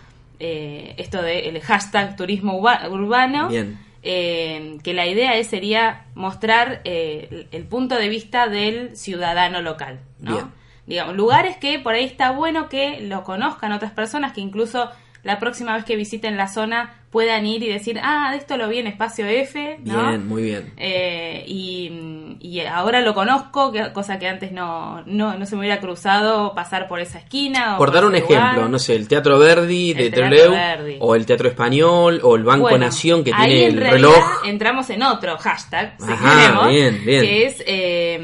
eh, 0.46 0.94
esto 0.98 1.22
del 1.22 1.62
hashtag 1.62 2.16
turismo 2.18 2.58
urbano. 2.58 3.48
Bien. 3.48 3.80
eh, 4.04 4.78
que 4.84 4.94
la 4.94 5.06
idea 5.08 5.38
es, 5.38 5.48
sería 5.48 6.06
mostrar 6.14 6.82
eh, 6.84 7.30
el, 7.32 7.48
el 7.52 7.64
punto 7.64 7.96
de 7.96 8.10
vista 8.10 8.48
del 8.50 8.98
ciudadano 8.98 9.62
local, 9.62 10.02
¿no? 10.20 10.34
Bien. 10.34 10.46
Digamos, 10.86 11.16
lugares 11.16 11.56
que 11.56 11.80
por 11.80 11.94
ahí 11.94 12.04
está 12.04 12.32
bueno 12.32 12.68
que 12.68 13.00
lo 13.00 13.24
conozcan 13.24 13.72
otras 13.72 13.94
personas, 13.94 14.34
que 14.34 14.42
incluso 14.42 14.90
la 15.24 15.40
próxima 15.40 15.74
vez 15.76 15.86
que 15.86 15.96
visiten 15.96 16.38
la 16.38 16.48
zona 16.48 16.96
puedan 17.10 17.46
ir 17.46 17.62
y 17.62 17.70
decir, 17.70 18.00
ah, 18.04 18.30
de 18.32 18.38
esto 18.38 18.58
lo 18.58 18.68
vi 18.68 18.80
en 18.80 18.88
Espacio 18.88 19.28
F, 19.28 19.78
¿no? 19.86 20.08
Bien, 20.10 20.28
muy 20.28 20.42
bien. 20.42 20.74
Eh, 20.78 21.44
y, 21.48 22.38
y 22.40 22.60
ahora 22.62 23.02
lo 23.02 23.14
conozco, 23.14 23.72
que- 23.72 23.94
cosa 23.94 24.18
que 24.18 24.28
antes 24.28 24.52
no, 24.52 25.04
no, 25.06 25.38
no 25.38 25.46
se 25.46 25.56
me 25.56 25.60
hubiera 25.60 25.80
cruzado 25.80 26.56
pasar 26.56 26.88
por 26.88 27.00
esa 27.00 27.20
esquina. 27.20 27.76
o 27.76 27.78
Por 27.78 27.92
dar 27.92 28.04
un 28.06 28.14
lugar. 28.14 28.32
ejemplo, 28.32 28.68
no 28.68 28.80
sé, 28.80 28.96
el 28.96 29.08
Teatro 29.08 29.38
Verdi 29.38 29.94
de 29.94 30.10
Trelew, 30.10 30.52
Verdi. 30.52 30.98
o 31.00 31.14
el 31.16 31.26
Teatro 31.28 31.48
Español, 31.50 32.20
o 32.24 32.36
el 32.36 32.44
Banco 32.44 32.64
Bueno, 32.64 32.80
Nación 32.80 33.24
que 33.24 33.32
tiene 33.32 33.68
en 33.68 33.78
el 33.78 33.92
reloj. 33.92 34.42
Entramos 34.46 34.90
en 34.90 35.04
otro 35.04 35.38
hashtag, 35.38 35.96
si 36.00 36.12
Ajá, 36.12 36.40
queremos, 36.42 36.68
bien, 36.70 37.02
bien. 37.06 37.22
que 37.22 37.46
es 37.46 37.64
eh, 37.68 38.18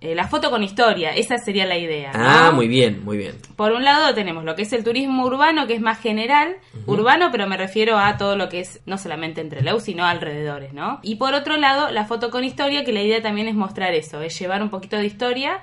eh, 0.00 0.14
la 0.14 0.28
foto 0.28 0.50
con 0.50 0.62
historia. 0.62 1.10
Esa 1.14 1.38
sería 1.38 1.66
la 1.66 1.76
idea. 1.76 2.12
¿no? 2.12 2.20
Ah, 2.24 2.50
muy 2.52 2.68
bien, 2.68 3.04
muy 3.04 3.16
bien. 3.16 3.36
Por 3.56 3.72
un 3.72 3.84
lado 3.84 4.14
tenemos 4.14 4.44
lo 4.44 4.54
que 4.54 4.62
es 4.62 4.72
el 4.72 4.84
turismo 4.84 5.24
urbano, 5.24 5.66
que 5.66 5.74
es 5.74 5.80
más 5.80 5.98
general, 6.00 6.56
urbano, 6.86 7.30
pero 7.30 7.46
me 7.46 7.56
refiero 7.56 7.98
a 7.98 8.16
todo 8.16 8.36
lo 8.36 8.48
que 8.48 8.60
es 8.60 8.80
no 8.86 8.98
solamente 8.98 9.40
entre 9.40 9.62
Leu, 9.62 9.80
sino 9.80 10.04
alrededores, 10.04 10.72
¿no? 10.72 11.00
Y 11.02 11.16
por 11.16 11.34
otro 11.34 11.56
lado, 11.56 11.90
la 11.90 12.04
foto 12.04 12.30
con 12.30 12.44
historia, 12.44 12.84
que 12.84 12.92
la 12.92 13.02
idea 13.02 13.22
también 13.22 13.48
es 13.48 13.54
mostrar 13.54 13.94
eso, 13.94 14.20
es 14.20 14.38
llevar 14.38 14.62
un 14.62 14.70
poquito 14.70 14.96
de 14.96 15.06
historia, 15.06 15.60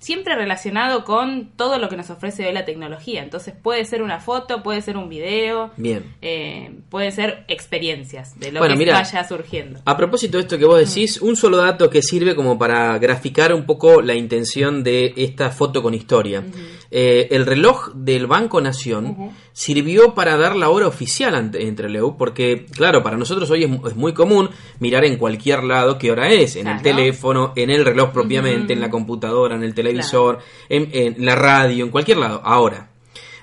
siempre 0.00 0.34
relacionado 0.34 1.04
con 1.04 1.50
todo 1.56 1.78
lo 1.78 1.88
que 1.88 1.96
nos 1.96 2.10
ofrece 2.10 2.46
hoy 2.46 2.52
la 2.52 2.64
tecnología. 2.64 3.22
Entonces 3.22 3.54
puede 3.62 3.84
ser 3.84 4.02
una 4.02 4.18
foto, 4.18 4.62
puede 4.62 4.82
ser 4.82 4.96
un 4.96 5.08
video, 5.08 5.70
Bien. 5.76 6.02
eh, 6.22 6.72
pueden 6.88 7.12
ser 7.12 7.44
experiencias 7.48 8.38
de 8.40 8.50
lo 8.50 8.58
Bueno, 8.60 8.74
que 8.74 8.78
mira. 8.78 8.94
vaya 8.94 9.28
surgiendo. 9.28 9.80
A 9.84 9.96
propósito 9.96 10.38
de 10.38 10.42
esto 10.42 10.58
que 10.58 10.64
vos 10.64 10.78
decís, 10.78 11.20
un 11.22 11.36
solo 11.36 11.58
dato 11.58 11.88
que 11.90 12.02
sirve 12.02 12.34
como 12.34 12.58
para 12.58 12.98
graficar 12.98 13.54
un 13.54 13.64
poco 13.66 14.02
la 14.02 14.14
intención 14.14 14.82
de 14.82 15.12
esta 15.16 15.50
foto 15.50 15.82
con 15.82 15.94
historia. 15.94 16.42
Eh, 16.90 17.28
el 17.30 17.46
reloj 17.46 17.92
del 17.94 18.26
Banco 18.26 18.60
Nación 18.60 19.30
sirvió 19.52 20.14
para 20.14 20.36
dar 20.36 20.56
la 20.56 20.70
hora 20.70 20.86
oficial 20.88 21.50
entre 21.54 21.88
Leu, 21.90 22.16
porque, 22.16 22.64
claro, 22.74 23.02
para 23.02 23.16
nosotros 23.16 23.48
hoy 23.50 23.64
es, 23.64 23.70
mu- 23.70 23.86
es 23.86 23.94
muy 23.94 24.12
común 24.14 24.48
mirar 24.80 25.04
en 25.04 25.16
cualquier 25.18 25.62
lado 25.62 25.98
qué 25.98 26.10
hora 26.10 26.28
es, 26.30 26.56
en 26.56 26.66
el 26.66 26.82
teléfono, 26.82 27.52
en 27.56 27.70
el 27.70 27.84
reloj 27.84 28.10
propiamente, 28.12 28.72
en 28.72 28.80
la 28.80 28.90
computadora, 28.90 29.54
en 29.54 29.62
el 29.62 29.74
televisor, 29.92 30.38
en, 30.68 30.88
en 30.92 31.24
la 31.24 31.34
radio, 31.34 31.84
en 31.84 31.90
cualquier 31.90 32.18
lado. 32.18 32.40
Ahora, 32.44 32.90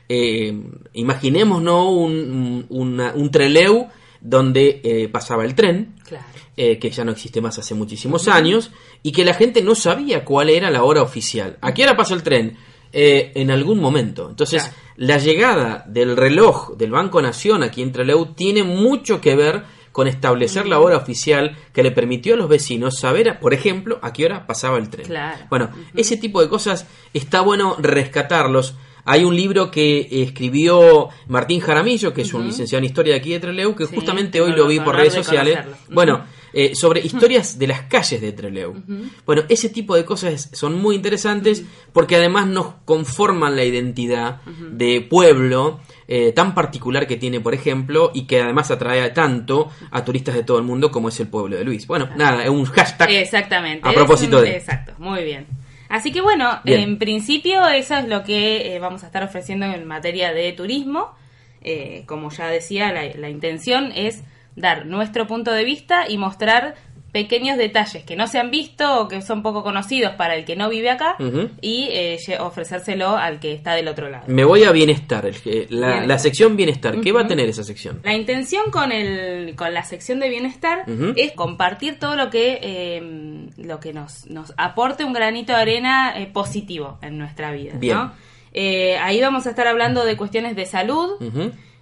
eh, 0.10 0.54
imaginémonos 0.94 1.86
un, 1.90 2.14
un, 2.14 2.66
una- 2.70 3.14
un 3.14 3.30
Treleu 3.32 3.88
donde 4.22 4.82
eh, 4.84 5.10
pasaba 5.10 5.46
el 5.46 5.54
tren, 5.56 5.96
Claro. 6.06 6.26
eh, 6.56 6.80
que 6.80 6.90
ya 6.90 7.04
no 7.04 7.12
existe 7.12 7.40
más 7.42 7.58
hace 7.60 7.76
muchísimos 7.76 8.28
años, 8.28 8.72
y 9.04 9.12
que 9.12 9.24
la 9.26 9.34
gente 9.34 9.62
no 9.62 9.76
sabía 9.76 10.26
cuál 10.26 10.50
era 10.50 10.72
la 10.72 10.84
hora 10.84 11.02
oficial. 11.02 11.58
¿A 11.62 11.74
qué 11.74 11.84
hora 11.84 11.96
pasa 11.96 12.14
el 12.14 12.24
tren? 12.24 12.58
Eh, 12.94 13.32
en 13.36 13.52
algún 13.52 13.80
momento. 13.80 14.30
Entonces, 14.30 14.64
Claro. 14.64 14.78
la 14.96 15.18
llegada 15.18 15.84
del 15.88 16.16
reloj 16.18 16.76
del 16.78 16.92
Banco 16.92 17.22
Nación 17.22 17.62
aquí 17.62 17.82
en 17.82 17.92
Trelew 17.92 18.34
tiene 18.34 18.64
mucho 18.64 19.20
que 19.22 19.36
ver 19.36 19.64
con 19.98 20.08
establecer 20.08 20.68
la 20.68 20.80
hora 20.80 20.96
oficial 20.96 21.58
que 21.74 21.82
le 21.82 21.90
permitió 21.90 22.36
a 22.36 22.38
los 22.38 22.48
vecinos 22.48 23.00
saber, 23.00 23.40
por 23.40 23.56
ejemplo, 23.56 23.98
a 24.04 24.14
qué 24.14 24.26
hora 24.26 24.46
pasaba 24.46 24.78
el 24.78 24.90
tren. 24.90 25.08
Claro. 25.08 25.46
Bueno, 25.50 25.72
ese 25.96 26.18
tipo 26.18 26.40
de 26.40 26.48
cosas 26.48 26.86
está 27.16 27.42
bueno 27.42 27.76
rescatarlos. 27.80 28.76
Hay 29.06 29.24
un 29.24 29.36
libro 29.36 29.72
que 29.72 30.08
escribió 30.12 31.10
Martín 31.28 31.62
Jaramillo, 31.62 32.14
que 32.14 32.22
es 32.22 32.34
un 32.36 32.46
licenciado 32.46 32.78
en 32.78 32.86
historia 32.86 33.16
de 33.16 33.20
aquí 33.20 33.32
de 33.32 33.40
Trelew, 33.40 33.74
que 33.74 33.88
Sí, 33.88 33.96
justamente 33.96 34.40
hoy 34.40 34.52
lo 34.52 34.68
vi 34.68 34.80
por 34.80 34.96
redes 34.96 35.16
de 35.16 35.24
sociales. 35.24 35.58
Bueno, 35.90 36.26
eh, 36.54 36.76
sobre 36.76 37.02
historias 37.02 37.60
de 37.60 37.68
las 37.68 37.82
calles 37.84 38.22
de 38.22 38.32
Trelew. 38.32 38.84
Bueno, 39.26 39.44
ese 39.50 39.70
tipo 39.70 39.96
de 39.96 40.06
cosas 40.06 40.50
son 40.54 40.76
muy 40.82 40.96
interesantes 40.96 41.64
porque 41.94 42.16
además 42.16 42.48
nos 42.48 42.74
conforman 42.86 43.56
la 43.56 43.64
identidad 43.64 44.42
de 44.72 45.02
pueblo 45.02 45.80
eh, 46.08 46.32
tan 46.32 46.54
particular 46.56 47.06
que 47.08 47.18
tiene, 47.18 47.40
por 47.42 47.54
ejemplo, 47.54 48.12
y 48.14 48.26
que 48.28 48.42
además 48.42 48.72
atrae 48.72 49.10
tanto 49.10 49.70
a 49.92 50.06
turistas 50.06 50.36
de 50.36 50.44
todo 50.44 50.58
el 50.58 50.64
mundo 50.64 50.90
como 50.92 51.10
es 51.10 51.20
el 51.20 51.28
pueblo 51.28 51.58
de 51.58 51.64
Luis. 51.66 51.86
Bueno, 51.88 52.10
nada, 52.16 52.44
es 52.44 52.50
un 52.50 52.64
hashtag 52.66 53.10
Exactamente. 53.12 53.88
A 53.88 53.92
propósito 53.94 54.38
un- 54.38 54.44
de- 54.46 54.56
Exacto, 54.58 54.94
muy 55.00 55.24
bien. 55.24 55.48
Así 55.90 56.12
que 56.12 56.20
bueno, 56.22 56.60
Bien. 56.66 56.82
en 56.82 56.98
principio 56.98 57.66
eso 57.68 57.96
es 57.96 58.08
lo 58.08 58.24
que 58.24 58.76
eh, 58.76 58.80
vamos 58.80 59.04
a 59.04 59.08
estar 59.08 59.24
ofreciendo 59.24 59.66
en 59.66 59.86
materia 59.86 60.34
de 60.34 60.52
turismo. 60.54 61.16
Eh, 61.62 62.04
como 62.06 62.30
ya 62.30 62.48
decía, 62.48 62.92
la, 62.94 63.04
la 63.16 63.30
intención 63.30 63.92
es 63.96 64.22
dar 64.58 64.86
nuestro 64.86 65.26
punto 65.28 65.54
de 65.54 65.64
vista 65.64 66.10
y 66.10 66.18
mostrar 66.18 66.76
pequeños 67.14 67.58
detalles 67.58 68.04
que 68.04 68.16
no 68.18 68.28
se 68.28 68.38
han 68.38 68.52
visto 68.52 69.00
o 69.02 69.08
que 69.08 69.22
son 69.22 69.42
poco 69.42 69.64
conocidos 69.64 70.12
para 70.16 70.36
el 70.36 70.44
que 70.44 70.56
no 70.58 70.68
vive 70.70 70.90
acá 70.90 71.16
y 71.62 71.88
eh, 71.92 72.18
ofrecérselo 72.40 73.16
al 73.18 73.40
que 73.40 73.54
está 73.54 73.74
del 73.76 73.88
otro 73.88 74.10
lado. 74.10 74.26
Me 74.28 74.44
voy 74.44 74.66
a 74.66 74.72
bienestar, 74.72 75.26
el- 75.26 75.36
eh, 75.46 75.68
la, 75.70 75.88
Bienestar. 75.88 76.08
la 76.08 76.20
sección 76.20 76.56
bienestar. 76.58 77.00
¿Qué 77.02 77.12
va 77.14 77.22
a 77.22 77.28
tener 77.28 77.48
esa 77.48 77.64
sección? 77.64 78.02
La 78.04 78.14
intención 78.14 78.70
con 78.72 78.92
el 78.92 79.56
con 79.56 79.74
la 79.74 79.84
sección 79.84 80.20
de 80.20 80.30
bienestar 80.30 80.84
es 81.16 81.32
compartir 81.32 81.98
todo 81.98 82.16
lo 82.18 82.30
que 82.30 82.60
eh, 82.62 83.48
lo 83.58 83.80
que 83.80 83.94
nos, 83.94 84.28
nos 84.30 84.54
aporte 84.58 85.06
un 85.06 85.14
granito 85.14 85.54
de 85.54 85.60
arena 85.62 86.14
eh, 86.20 86.28
positivo 86.32 87.00
en 87.02 87.18
nuestra 87.18 87.52
vida. 87.52 87.74
Bien. 87.80 88.12
Eh, 88.54 88.98
ahí 88.98 89.22
vamos 89.22 89.48
a 89.48 89.52
estar 89.52 89.66
hablando 89.68 90.04
de 90.04 90.18
cuestiones 90.18 90.56
de 90.56 90.66
salud. 90.66 91.12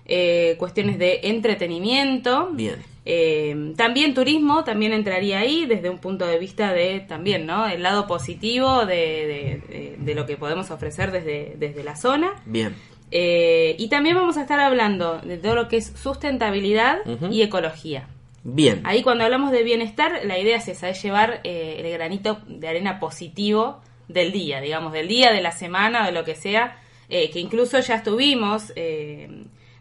Eh, 0.06 0.56
cuestiones 0.58 0.98
de 1.00 1.22
entretenimiento. 1.24 2.50
Bien. 2.54 2.76
Eh, 3.08 3.74
también 3.78 4.14
turismo, 4.16 4.64
también 4.64 4.92
entraría 4.92 5.40
ahí 5.40 5.66
desde 5.68 5.90
un 5.92 6.00
punto 6.00 6.26
de 6.26 6.40
vista 6.40 6.74
de 6.74 7.02
también, 7.02 7.46
¿no? 7.46 7.68
El 7.68 7.84
lado 7.84 8.08
positivo 8.08 8.86
de, 8.86 8.96
de- 8.96 9.62
de- 9.70 9.96
de 10.00 10.16
lo 10.16 10.26
que 10.26 10.38
podemos 10.38 10.72
ofrecer 10.72 11.12
desde, 11.12 11.54
desde 11.58 11.84
la 11.84 11.96
zona. 11.96 12.34
Bien. 12.46 12.76
Eh, 13.12 13.76
y 13.78 13.88
también 13.90 14.16
vamos 14.16 14.38
a 14.38 14.42
estar 14.42 14.60
hablando 14.60 15.20
de 15.20 15.38
todo 15.38 15.54
lo 15.54 15.68
que 15.68 15.78
es 15.78 15.94
sustentabilidad 16.02 16.98
y 17.32 17.44
ecología. 17.44 18.08
Bien. 18.44 18.82
Ahí 18.84 19.04
cuando 19.04 19.24
hablamos 19.24 19.52
de 19.52 19.64
bienestar, 19.64 20.22
la 20.26 20.40
idea 20.40 20.58
es 20.58 20.68
esa, 20.68 20.90
es 20.90 21.02
llevar 21.02 21.42
eh, 21.44 21.82
el 21.84 21.92
granito 21.94 22.40
de 22.48 22.68
arena 22.68 23.00
positivo 23.00 23.82
del 24.08 24.32
día, 24.32 24.62
digamos, 24.62 24.94
del 24.94 25.08
día, 25.08 25.32
de 25.32 25.42
la 25.42 25.52
semana, 25.52 26.06
de 26.06 26.12
lo 26.12 26.24
que 26.24 26.36
sea, 26.36 26.78
que 27.08 27.32
incluso 27.40 27.80
ya 27.80 27.96
estuvimos 27.96 28.74
eh, 28.76 29.30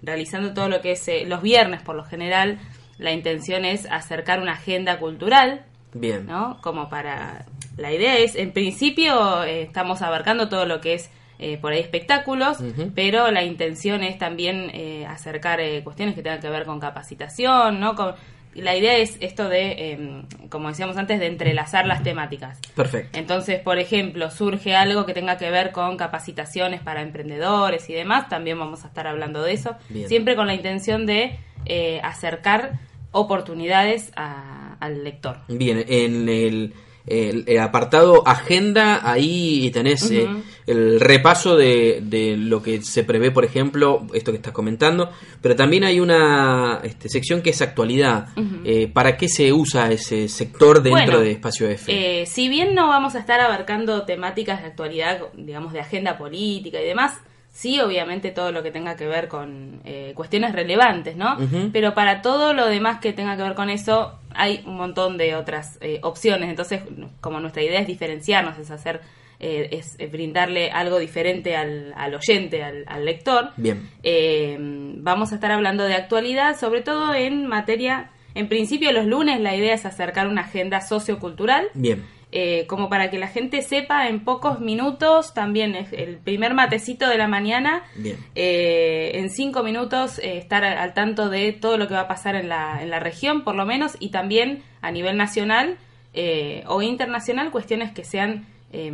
realizando 0.04 0.54
todo 0.54 0.68
lo 0.68 0.80
que 0.80 0.92
es 0.92 1.08
eh, 1.08 1.24
los 1.26 1.42
viernes 1.42 1.82
por 1.82 1.96
lo 1.96 2.04
general, 2.04 2.58
la 2.98 3.12
intención 3.12 3.64
es 3.64 3.86
acercar 3.90 4.40
una 4.40 4.52
agenda 4.52 4.98
cultural, 4.98 5.64
Bien. 5.92 6.26
¿no? 6.26 6.58
Como 6.60 6.88
para... 6.88 7.46
La 7.76 7.92
idea 7.92 8.16
es, 8.18 8.36
en 8.36 8.52
principio, 8.52 9.42
eh, 9.42 9.62
estamos 9.62 10.00
abarcando 10.02 10.48
todo 10.48 10.64
lo 10.64 10.80
que 10.80 10.94
es 10.94 11.10
eh, 11.40 11.58
por 11.58 11.72
ahí 11.72 11.80
espectáculos, 11.80 12.58
pero 12.94 13.32
la 13.32 13.42
intención 13.42 14.04
es 14.04 14.18
también 14.18 14.70
eh, 14.72 15.04
acercar 15.04 15.60
eh, 15.60 15.82
cuestiones 15.82 16.14
que 16.14 16.22
tengan 16.22 16.40
que 16.40 16.48
ver 16.48 16.64
con 16.64 16.78
capacitación, 16.78 17.80
¿no? 17.80 17.96
Con, 17.96 18.14
la 18.54 18.76
idea 18.76 18.96
es 18.96 19.16
esto 19.20 19.48
de, 19.48 19.72
eh, 19.92 20.22
como 20.48 20.68
decíamos 20.68 20.96
antes, 20.96 21.18
de 21.20 21.26
entrelazar 21.26 21.86
las 21.86 22.02
temáticas. 22.02 22.60
Perfecto. 22.74 23.18
Entonces, 23.18 23.60
por 23.60 23.78
ejemplo, 23.78 24.30
surge 24.30 24.76
algo 24.76 25.06
que 25.06 25.14
tenga 25.14 25.36
que 25.38 25.50
ver 25.50 25.72
con 25.72 25.96
capacitaciones 25.96 26.80
para 26.80 27.02
emprendedores 27.02 27.88
y 27.90 27.94
demás, 27.94 28.28
también 28.28 28.58
vamos 28.58 28.84
a 28.84 28.88
estar 28.88 29.06
hablando 29.06 29.42
de 29.42 29.52
eso, 29.52 29.76
Bien. 29.88 30.08
siempre 30.08 30.36
con 30.36 30.46
la 30.46 30.54
intención 30.54 31.06
de 31.06 31.38
eh, 31.66 32.00
acercar 32.02 32.78
oportunidades 33.10 34.12
a- 34.16 34.76
al 34.80 35.02
lector. 35.04 35.38
Bien, 35.48 35.84
en 35.88 36.28
el, 36.28 36.74
el- 37.06 37.44
el 37.46 37.58
apartado 37.58 38.26
agenda, 38.26 39.00
ahí 39.08 39.70
tenés 39.72 40.10
eh, 40.10 40.26
el 40.66 41.00
repaso 41.00 41.56
de, 41.56 42.00
de 42.02 42.36
lo 42.38 42.62
que 42.62 42.80
se 42.82 43.04
prevé, 43.04 43.30
por 43.30 43.44
ejemplo, 43.44 44.06
esto 44.14 44.30
que 44.32 44.36
estás 44.38 44.52
comentando, 44.54 45.10
pero 45.42 45.54
también 45.54 45.84
hay 45.84 46.00
una 46.00 46.80
este, 46.82 47.08
sección 47.10 47.42
que 47.42 47.50
es 47.50 47.60
actualidad. 47.60 48.28
Eh, 48.64 48.88
¿Para 48.92 49.16
qué 49.18 49.28
se 49.28 49.52
usa 49.52 49.90
ese 49.92 50.28
sector 50.28 50.82
dentro 50.82 50.92
Bueno, 51.04 51.20
de 51.20 51.32
Espacio 51.32 51.68
F? 51.68 51.92
Eh, 51.92 52.24
si 52.26 52.48
bien 52.48 52.74
no 52.74 52.88
vamos 52.88 53.14
a 53.14 53.18
estar 53.18 53.40
abarcando 53.40 54.04
temáticas 54.06 54.62
de 54.62 54.68
actualidad, 54.68 55.20
digamos, 55.36 55.72
de 55.74 55.80
agenda 55.80 56.16
política 56.16 56.80
y 56.80 56.86
demás, 56.86 57.12
sí, 57.54 57.80
obviamente 57.80 58.32
todo 58.32 58.50
lo 58.50 58.62
que 58.64 58.72
tenga 58.72 58.96
que 58.96 59.06
ver 59.06 59.28
con 59.28 59.80
eh, 59.84 60.10
cuestiones 60.16 60.52
relevantes, 60.52 61.16
¿no? 61.16 61.36
Pero 61.72 61.94
para 61.94 62.20
todo 62.20 62.52
lo 62.52 62.66
demás 62.66 62.98
que 63.00 63.12
tenga 63.12 63.36
que 63.36 63.42
ver 63.44 63.54
con 63.54 63.70
eso, 63.70 64.18
hay 64.34 64.60
un 64.66 64.76
montón 64.76 65.16
de 65.16 65.36
otras 65.36 65.78
eh, 65.80 66.00
opciones. 66.02 66.50
Entonces, 66.50 66.82
como 67.20 67.38
nuestra 67.38 67.62
idea 67.62 67.78
es 67.80 67.86
diferenciarnos, 67.86 68.58
es 68.58 68.72
hacer, 68.72 69.00
eh, 69.38 69.68
es 69.70 69.94
eh, 70.00 70.08
brindarle 70.08 70.72
algo 70.72 70.98
diferente 70.98 71.54
al, 71.56 71.92
al 71.96 72.14
oyente, 72.16 72.64
al, 72.64 72.84
al 72.88 73.04
lector, 73.04 73.50
Bien. 73.56 73.88
eh, 74.02 74.56
vamos 74.58 75.30
a 75.30 75.36
estar 75.36 75.52
hablando 75.52 75.84
de 75.84 75.94
actualidad, 75.94 76.58
sobre 76.58 76.82
todo 76.82 77.14
en 77.14 77.46
materia, 77.46 78.10
en 78.34 78.48
principio 78.48 78.90
los 78.92 79.06
lunes 79.06 79.40
la 79.40 79.54
idea 79.54 79.74
es 79.74 79.86
acercar 79.86 80.26
una 80.26 80.42
agenda 80.42 80.80
sociocultural, 80.80 81.68
Bien. 81.74 82.04
Eh, 82.36 82.66
como 82.66 82.88
para 82.88 83.10
que 83.10 83.18
la 83.18 83.28
gente 83.28 83.62
sepa 83.62 84.08
en 84.08 84.24
pocos 84.24 84.58
minutos, 84.58 85.34
también 85.34 85.76
es 85.76 85.92
el 85.92 86.16
primer 86.16 86.52
matecito 86.52 87.08
de 87.08 87.16
la 87.16 87.28
mañana, 87.28 87.84
Bien. 87.94 88.16
eh, 88.34 89.12
en 89.14 89.30
cinco 89.30 89.62
minutos 89.62 90.18
eh, 90.18 90.36
estar 90.36 90.64
al, 90.64 90.94
tanto 90.94 91.28
de 91.28 91.52
todo 91.52 91.78
lo 91.78 91.86
que 91.86 91.94
va 91.94 92.00
a 92.00 92.08
pasar 92.08 92.34
en 92.34 92.48
la, 92.48 92.82
en 92.82 92.90
la 92.90 92.98
región, 92.98 93.44
por 93.44 93.54
lo 93.54 93.64
menos, 93.66 93.96
y 94.00 94.08
también 94.08 94.64
a 94.82 94.90
nivel 94.90 95.16
nacional 95.16 95.78
eh, 96.12 96.64
o 96.66 96.82
internacional, 96.82 97.52
cuestiones 97.52 97.92
que 97.92 98.02
sean, 98.02 98.46
eh, 98.72 98.92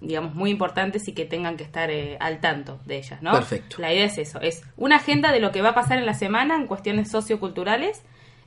digamos, 0.00 0.36
muy 0.36 0.50
importantes 0.50 1.08
y 1.08 1.12
que 1.12 1.24
tengan 1.24 1.56
que 1.56 1.64
estar 1.64 1.90
eh, 1.90 2.16
al 2.20 2.38
tanto 2.40 2.78
de 2.86 2.98
ellas, 2.98 3.20
¿no? 3.20 3.32
Perfecto. 3.32 3.76
La 3.78 3.92
idea 3.92 4.04
es 4.04 4.16
eso, 4.16 4.40
es 4.40 4.62
una 4.76 4.96
agenda 4.96 5.32
de 5.32 5.40
lo 5.40 5.50
que 5.50 5.60
va 5.60 5.70
a 5.70 5.74
pasar 5.74 5.98
en 5.98 6.06
la 6.06 6.14
semana 6.14 6.54
en 6.54 6.68
cuestiones 6.68 7.10
socioculturales, 7.10 8.02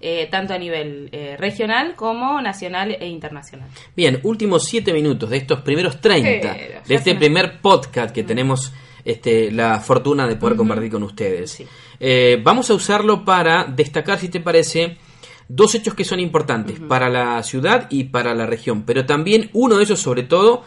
eh, 0.05 0.27
tanto 0.29 0.53
a 0.53 0.57
nivel 0.57 1.07
eh, 1.13 1.37
regional 1.39 1.95
como 1.95 2.41
nacional 2.41 2.97
e 2.99 3.07
internacional. 3.07 3.69
Bien, 3.95 4.19
últimos 4.23 4.65
siete 4.65 4.91
minutos 4.91 5.29
de 5.29 5.37
estos 5.37 5.61
primeros 5.61 6.01
30, 6.01 6.53
Pero, 6.53 6.81
de 6.85 6.95
este 6.95 7.15
primer 7.15 7.61
podcast 7.61 8.13
que 8.13 8.23
tenemos 8.23 8.73
este, 9.05 9.49
la 9.49 9.79
fortuna 9.79 10.27
de 10.27 10.35
poder 10.35 10.57
compartir 10.57 10.91
con 10.91 11.03
ustedes. 11.03 11.51
Sí. 11.51 11.65
Eh, 11.99 12.37
vamos 12.43 12.69
a 12.69 12.73
usarlo 12.73 13.23
para 13.23 13.63
destacar, 13.63 14.19
si 14.19 14.27
te 14.27 14.41
parece, 14.41 14.97
dos 15.47 15.73
hechos 15.75 15.93
que 15.93 16.03
son 16.03 16.19
importantes 16.19 16.81
para 16.81 17.09
la 17.09 17.41
ciudad 17.43 17.87
y 17.89 18.05
para 18.05 18.33
la 18.33 18.45
región, 18.45 18.83
pero 18.83 19.05
también 19.05 19.49
uno 19.53 19.77
de 19.77 19.83
ellos 19.83 20.01
sobre 20.01 20.23
todo 20.23 20.63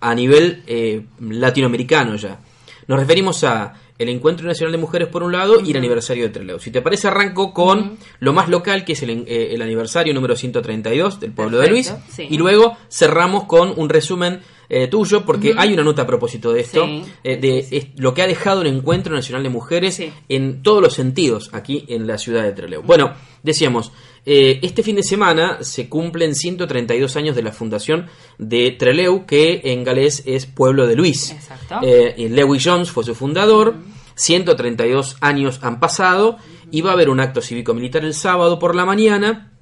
a 0.00 0.12
nivel 0.14 0.64
eh, 0.66 1.06
latinoamericano 1.20 2.16
ya. 2.16 2.40
Nos 2.88 2.98
referimos 2.98 3.42
a 3.44 3.74
el 3.98 4.08
Encuentro 4.08 4.46
Nacional 4.46 4.72
de 4.72 4.78
Mujeres 4.78 5.08
por 5.08 5.22
un 5.22 5.32
lado 5.32 5.60
y 5.60 5.70
el 5.70 5.76
aniversario 5.76 6.24
de 6.24 6.30
Trelew. 6.30 6.58
Si 6.58 6.70
te 6.70 6.82
parece, 6.82 7.06
arranco 7.08 7.52
con 7.54 7.96
lo 8.18 8.32
más 8.32 8.48
local, 8.48 8.84
que 8.84 8.94
es 8.94 9.02
el, 9.02 9.10
eh, 9.28 9.50
el 9.52 9.62
aniversario 9.62 10.12
número 10.14 10.34
132 10.34 11.20
del 11.20 11.32
pueblo 11.32 11.58
de 11.58 11.68
Luis, 11.68 11.94
sí. 12.10 12.26
y 12.28 12.36
luego 12.38 12.76
cerramos 12.90 13.44
con 13.44 13.72
un 13.76 13.88
resumen 13.88 14.40
eh, 14.68 14.88
tuyo, 14.88 15.26
porque 15.26 15.52
hay 15.56 15.74
una 15.74 15.82
nota 15.84 16.02
a 16.02 16.06
propósito 16.06 16.50
de 16.52 16.60
esto, 16.62 16.86
Sí, 16.86 17.04
eh, 17.24 17.36
de 17.36 17.58
es- 17.58 17.88
lo 17.98 18.14
que 18.14 18.22
ha 18.22 18.26
dejado 18.26 18.62
el 18.62 18.68
Encuentro 18.68 19.14
Nacional 19.14 19.42
de 19.42 19.50
Mujeres 19.50 19.96
Sí. 19.96 20.10
en 20.30 20.62
todos 20.62 20.80
los 20.80 20.94
sentidos 20.94 21.50
aquí 21.52 21.84
en 21.88 22.06
la 22.06 22.16
ciudad 22.16 22.42
de 22.42 22.52
Trelew. 22.52 22.80
Bueno, 22.82 23.12
decíamos, 23.42 23.92
eh, 24.24 24.60
este 24.62 24.82
fin 24.82 24.96
de 24.96 25.02
semana 25.02 25.58
se 25.62 25.88
cumplen 25.88 26.34
132 26.34 27.16
años 27.16 27.34
de 27.34 27.42
la 27.42 27.52
fundación 27.52 28.06
de 28.38 28.70
Trelew, 28.70 29.26
que 29.26 29.60
en 29.64 29.82
galés 29.82 30.22
es 30.26 30.46
Pueblo 30.46 30.86
de 30.86 30.94
Luis. 30.94 31.32
Exacto. 31.32 31.80
Eh, 31.82 32.14
y 32.16 32.28
Lewis 32.28 32.62
Jones 32.64 32.90
fue 32.90 33.04
su 33.04 33.14
fundador, 33.14 33.74
132 34.14 35.16
años 35.20 35.58
han 35.62 35.80
pasado, 35.80 36.36
y 36.70 36.82
va 36.82 36.90
a 36.90 36.92
haber 36.94 37.10
un 37.10 37.20
acto 37.20 37.40
cívico-militar 37.40 38.04
el 38.04 38.14
sábado 38.14 38.58
por 38.58 38.76
la 38.76 38.84
mañana, 38.84 39.52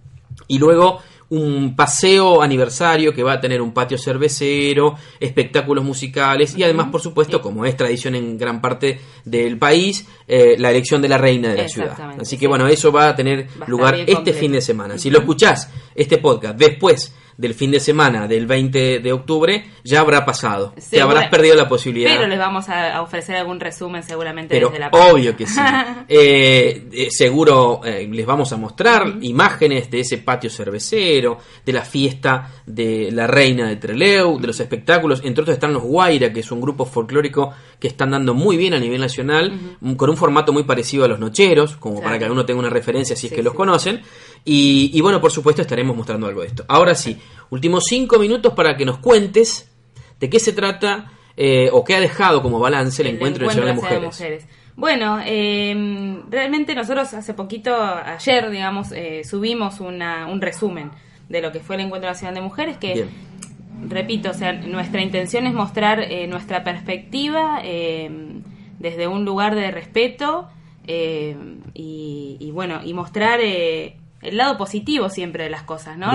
y 0.46 0.58
luego 0.58 1.00
un 1.30 1.76
paseo 1.76 2.42
aniversario 2.42 3.14
que 3.14 3.22
va 3.22 3.34
a 3.34 3.40
tener 3.40 3.62
un 3.62 3.72
patio 3.72 3.96
cervecero, 3.96 4.96
espectáculos 5.18 5.84
musicales 5.84 6.56
y 6.56 6.64
además, 6.64 6.88
por 6.90 7.00
supuesto, 7.00 7.40
como 7.40 7.64
es 7.64 7.76
tradición 7.76 8.16
en 8.16 8.36
gran 8.36 8.60
parte 8.60 9.00
del 9.24 9.56
país, 9.56 10.06
eh, 10.26 10.56
la 10.58 10.70
elección 10.70 11.00
de 11.00 11.08
la 11.08 11.18
reina 11.18 11.50
de 11.50 11.62
la 11.62 11.68
ciudad. 11.68 11.96
Así 12.20 12.36
que 12.36 12.40
sí. 12.40 12.46
bueno, 12.46 12.66
eso 12.66 12.90
va 12.90 13.08
a 13.08 13.16
tener 13.16 13.46
lugar 13.66 13.94
este 13.94 14.14
completo. 14.14 14.38
fin 14.38 14.52
de 14.52 14.60
semana. 14.60 14.98
Si 14.98 15.08
lo 15.08 15.20
escuchás, 15.20 15.70
este 15.94 16.18
podcast, 16.18 16.58
después 16.58 17.14
del 17.40 17.54
fin 17.54 17.70
de 17.70 17.80
semana 17.80 18.28
del 18.28 18.46
20 18.46 18.98
de 18.98 19.12
octubre, 19.14 19.64
ya 19.82 20.00
habrá 20.00 20.26
pasado. 20.26 20.74
Te 20.90 21.00
habrás 21.00 21.28
perdido 21.28 21.54
la 21.54 21.66
posibilidad. 21.66 22.14
Pero 22.14 22.28
les 22.28 22.38
vamos 22.38 22.68
a, 22.68 23.00
ofrecer 23.00 23.36
algún 23.36 23.58
resumen 23.58 24.02
seguramente 24.02 24.54
Pero 24.54 24.68
desde 24.68 24.80
la 24.80 24.88
obvio 24.88 25.34
que 25.34 25.46
sí. 25.46 25.58
Eh, 26.12 26.88
eh, 26.92 27.08
seguro 27.10 27.80
eh, 27.84 28.08
les 28.10 28.26
vamos 28.26 28.52
a 28.52 28.56
mostrar 28.56 29.14
imágenes 29.22 29.90
de 29.90 30.00
ese 30.00 30.18
patio 30.18 30.50
cervecero, 30.50 31.38
de 31.64 31.72
la 31.72 31.82
fiesta 31.82 32.50
de 32.66 33.10
la 33.12 33.26
reina 33.26 33.68
de 33.68 33.76
Treleu, 33.76 34.38
de 34.38 34.48
los 34.48 34.60
espectáculos. 34.60 35.22
Entre 35.24 35.42
otros 35.42 35.54
están 35.54 35.72
los 35.72 35.82
Guaira, 35.82 36.32
que 36.32 36.40
es 36.40 36.50
un 36.50 36.60
grupo 36.60 36.84
folclórico 36.84 37.54
que 37.78 37.88
están 37.88 38.10
dando 38.10 38.34
muy 38.34 38.56
bien 38.56 38.74
a 38.74 38.78
nivel 38.78 39.00
nacional, 39.00 39.52
con 39.96 40.10
un 40.10 40.16
formato 40.16 40.52
muy 40.52 40.64
parecido 40.64 41.04
a 41.04 41.08
los 41.08 41.18
Nocheros, 41.18 41.76
como 41.76 41.96
Claro. 41.96 42.04
para 42.04 42.18
que 42.18 42.24
alguno 42.24 42.44
tenga 42.44 42.60
una 42.60 42.70
referencia 42.70 43.16
si 43.16 43.26
es 43.26 43.30
Sí, 43.30 43.36
que 43.36 43.42
los 43.42 43.54
conocen. 43.54 44.02
Y, 44.44 44.90
y 44.94 45.00
bueno, 45.00 45.20
por 45.20 45.30
supuesto 45.30 45.62
estaremos 45.62 45.96
mostrando 45.96 46.26
algo 46.26 46.40
de 46.40 46.48
esto. 46.48 46.64
Ahora 46.68 46.94
sí, 46.94 47.16
últimos 47.50 47.84
cinco 47.86 48.18
minutos 48.18 48.54
para 48.54 48.76
que 48.76 48.84
nos 48.84 48.98
cuentes 48.98 49.70
de 50.18 50.30
qué 50.30 50.38
se 50.40 50.52
trata 50.52 51.12
eh, 51.36 51.68
o 51.72 51.84
qué 51.84 51.94
ha 51.96 52.00
dejado 52.00 52.42
como 52.42 52.58
balance 52.58 53.02
el, 53.02 53.08
El 53.08 53.14
Encuentro 53.16 53.44
Encuentro 53.44 53.66
Nacional 53.66 54.00
de 54.00 54.06
Nacional 54.06 54.38
Mujeres. 54.38 54.46
Bueno, 54.76 55.18
eh, 55.26 56.22
realmente 56.30 56.74
nosotros 56.74 57.12
hace 57.12 57.34
poquito, 57.34 57.74
ayer, 57.74 58.50
digamos, 58.50 58.92
eh, 58.92 59.22
subimos 59.24 59.80
una- 59.80 60.26
un 60.26 60.40
resumen 60.40 60.90
de 61.28 61.42
lo 61.42 61.52
que 61.52 61.60
fue 61.60 61.76
el 61.76 61.82
Encuentro 61.82 62.08
Nacional 62.10 62.34
de 62.34 62.40
Mujeres, 62.40 62.76
que 62.78 62.94
Bien. 62.94 63.08
repito, 63.88 64.30
o 64.30 64.34
sea, 64.34 64.52
nuestra 64.54 65.02
intención 65.02 65.46
es 65.46 65.52
mostrar 65.54 66.00
eh, 66.00 66.26
nuestra 66.26 66.64
perspectiva 66.64 67.60
eh, 67.62 68.10
desde 68.78 69.06
un 69.06 69.24
lugar 69.26 69.54
de 69.54 69.70
respeto 69.70 70.48
eh, 70.86 71.36
y, 71.74 72.50
bueno, 72.52 72.80
y 72.84 72.94
mostrar 72.94 73.40
el 74.22 74.36
lado 74.36 74.56
positivo 74.56 75.08
siempre 75.08 75.44
de 75.44 75.50
las 75.50 75.62
cosas, 75.62 75.96
¿no? 75.96 76.12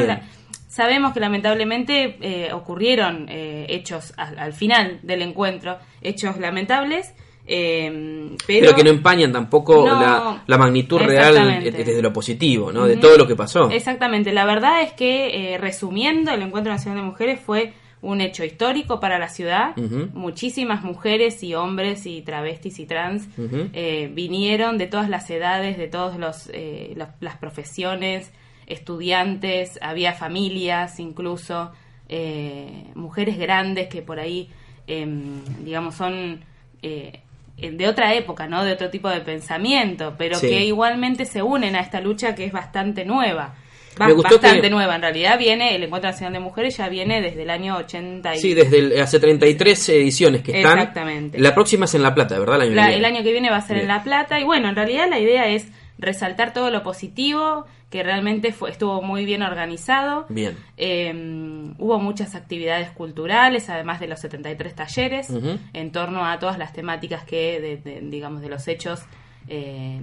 sabemos 0.68 1.14
que 1.14 1.22
lamentablemente 1.22 2.50
ocurrieron 2.54 3.28
hechos 3.30 4.14
al, 4.18 4.52
final 4.52 5.00
del 5.04 5.22
encuentro, 5.22 5.78
hechos 6.02 6.38
lamentables. 6.38 7.14
pero, 7.46 8.76
que 8.76 8.84
no 8.84 8.90
empañan 8.90 9.32
tampoco 9.32 9.86
la, 9.86 10.58
magnitud 10.58 11.00
real 11.00 11.64
desde 11.64 12.02
lo 12.02 12.12
positivo, 12.12 12.74
¿no? 12.74 12.86
De 12.86 12.98
todo 12.98 13.18
lo 13.18 13.26
que 13.26 13.38
pasó. 13.38 13.70
Exactamente. 13.70 14.34
La 14.34 14.46
verdad 14.46 14.82
es 14.82 14.92
que, 14.92 15.58
resumiendo, 15.62 16.32
el 16.32 16.42
Encuentro 16.42 16.74
Nacional 16.74 17.00
de 17.00 17.06
Mujeres 17.06 17.40
fue 17.40 17.74
un 18.06 18.22
hecho 18.22 18.46
histórico 18.46 19.00
para 19.00 19.18
la 19.18 19.30
ciudad. 19.30 19.76
Muchísimas 20.14 20.84
mujeres 20.84 21.42
y 21.42 21.56
hombres 21.56 22.06
y 22.06 22.22
travestis 22.22 22.80
y 22.80 22.86
trans 22.86 23.28
eh, 23.74 24.12
vinieron 24.14 24.78
de 24.78 24.86
todas 24.86 25.10
las 25.10 25.30
edades, 25.30 25.78
de 25.78 25.88
todas 25.88 26.50
eh, 26.54 26.96
las 26.96 27.38
profesiones, 27.38 28.32
estudiantes, 28.68 29.80
había 29.82 30.14
familias 30.14 31.00
incluso, 31.00 31.72
eh, 32.08 32.86
mujeres 32.94 33.40
grandes 33.40 33.88
que 33.88 34.04
por 34.04 34.20
ahí, 34.20 34.50
em, 34.86 35.44
digamos, 35.64 35.96
son 35.96 36.42
de 36.82 37.88
otra 37.88 38.14
época, 38.14 38.46
¿no? 38.46 38.64
De 38.64 38.72
otro 38.72 38.92
tipo 38.92 39.10
de 39.10 39.22
pensamiento, 39.22 40.14
pero 40.16 40.40
que 40.40 40.64
igualmente 40.64 41.26
se 41.26 41.42
unen 41.42 41.76
a 41.76 41.80
esta 41.80 42.00
lucha 42.00 42.36
que 42.36 42.46
es 42.46 42.52
bastante 42.52 43.04
nueva 43.04 43.56
bastante 43.98 44.70
nueva 44.70 44.96
en 44.96 45.02
realidad 45.02 45.38
viene 45.38 45.76
el 45.76 45.84
Encuentro 45.84 46.10
Nacional 46.10 46.34
de 46.34 46.40
Mujeres 46.40 46.78
ya 46.78 46.90
viene 46.90 47.22
desde 47.22 47.44
el 47.44 47.50
año 47.50 47.78
80 47.78 48.36
sí 48.36 48.54
desde 48.54 49.02
hace 49.02 49.20
33 49.20 49.90
ediciones 49.90 50.42
que 50.42 50.58
están. 50.58 50.80
Exactamente. 50.80 51.40
La 51.40 51.54
próxima 51.54 51.86
es 51.86 51.96
en 51.96 52.04
La 52.04 52.14
Plata 52.14 52.38
verdad 52.40 52.62
el 52.64 52.78
año, 52.78 52.96
el 52.96 53.06
año 53.06 53.24
que 53.24 53.32
viene 53.32 53.50
va 53.50 53.58
a 53.58 53.62
ser 53.62 53.78
en 53.78 53.88
La 53.88 54.04
Plata 54.04 54.40
y 54.40 54.44
bueno 54.44 54.70
en 54.70 54.76
realidad 54.76 55.08
la 55.10 55.20
idea 55.20 55.48
es 55.48 55.68
resaltar 55.98 56.54
todo 56.54 56.72
lo 56.72 56.84
positivo 56.84 57.66
que 57.90 58.04
realmente 58.04 58.52
fue, 58.52 58.72
estuvo 58.72 59.02
muy 59.02 59.26
bien 59.26 59.42
organizado. 59.42 60.26
Bien. 60.28 60.58
Em, 60.76 61.76
hubo 61.78 62.00
muchas 62.00 62.36
actividades 62.36 62.90
culturales 62.90 63.70
además 63.70 64.00
de 64.00 64.08
los 64.08 64.20
73 64.20 64.76
talleres 64.76 65.30
en 65.74 65.92
torno 65.92 66.26
a 66.26 66.38
todas 66.40 66.58
las 66.58 66.74
temáticas 66.74 67.24
que 67.24 68.02
digamos 68.04 68.42
de 68.42 68.50
los 68.50 68.68
hechos 68.68 69.02
eh, 69.48 70.00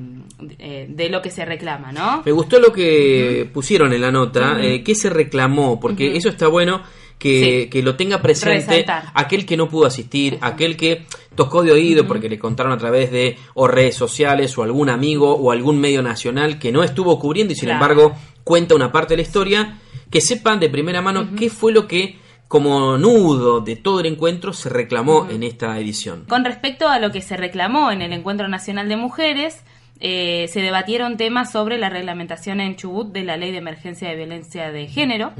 eh, 0.59 0.87
de 0.89 1.09
lo 1.09 1.21
que 1.21 1.31
se 1.31 1.45
reclama, 1.45 1.91
¿no? 1.91 2.23
Me 2.25 2.33
gustó 2.33 2.61
lo 2.61 2.73
que 2.73 3.49
pusieron 3.53 3.93
en 3.93 4.01
la 4.01 4.13
nota, 4.13 4.63
eh, 4.63 4.83
qué 4.85 4.95
se 4.95 5.11
reclamó, 5.11 5.81
porque 5.81 6.17
eso 6.17 6.29
está 6.29 6.47
bueno 6.47 6.83
que, 7.19 7.69
lo 7.83 7.97
tenga 7.97 8.23
presente 8.23 8.85
aquel 9.15 9.45
que 9.47 9.57
no 9.57 9.69
pudo 9.69 9.87
asistir, 9.87 10.39
aquel 10.41 10.77
que 10.77 11.07
tocó 11.35 11.63
de 11.63 11.73
oído 11.73 12.07
porque 12.07 12.29
le 12.29 12.39
contaron 12.39 12.73
a 12.73 12.79
través 12.79 13.11
de 13.11 13.37
o 13.55 13.67
redes 13.67 13.95
sociales 13.97 14.57
o 14.59 14.63
algún 14.63 14.89
amigo 14.89 15.35
o 15.35 15.51
algún 15.51 15.81
medio 15.81 16.03
nacional 16.03 16.59
que 16.59 16.73
no 16.73 16.83
estuvo 16.83 17.19
cubriendo 17.19 17.53
y 17.53 17.57
sin 17.57 17.71
embargo 17.71 18.13
cuenta 18.45 18.75
una 18.75 18.93
parte 18.93 19.15
de 19.15 19.19
la 19.19 19.23
historia, 19.23 19.79
que 20.11 20.21
sepan 20.21 20.61
de 20.61 20.69
primera 20.69 21.01
mano 21.01 21.31
qué 21.37 21.49
fue 21.49 21.73
lo 21.73 21.87
que 21.87 22.19
como 22.53 22.99
nudo 22.99 23.63
de 23.63 23.77
todo 23.77 24.01
el 24.01 24.05
encuentro 24.05 24.53
se 24.53 24.69
reclamó 24.69 25.27
en 25.31 25.43
esta 25.43 25.79
edición. 25.79 26.27
Con 26.29 26.45
respecto 26.45 26.87
a 26.87 26.99
lo 26.99 27.11
que 27.11 27.23
se 27.23 27.39
reclamó 27.39 27.91
en 27.91 28.03
el 28.03 28.13
Encuentro 28.13 28.47
Nacional 28.47 28.91
de 28.91 28.97
Mujeres, 28.97 29.65
eh, 30.01 30.49
se 30.49 30.61
debatieron 30.61 31.17
temas 31.17 31.51
sobre 31.51 31.79
la 31.79 31.89
reglamentación 31.89 32.61
en 32.61 32.77
Chubut 32.77 33.11
de 33.11 33.25
la 33.25 33.39
Ley 33.39 33.53
de 33.53 33.57
Emergencia 33.57 34.07
de 34.11 34.17
Violencia 34.17 34.71
de 34.71 34.87
Género. 34.87 35.33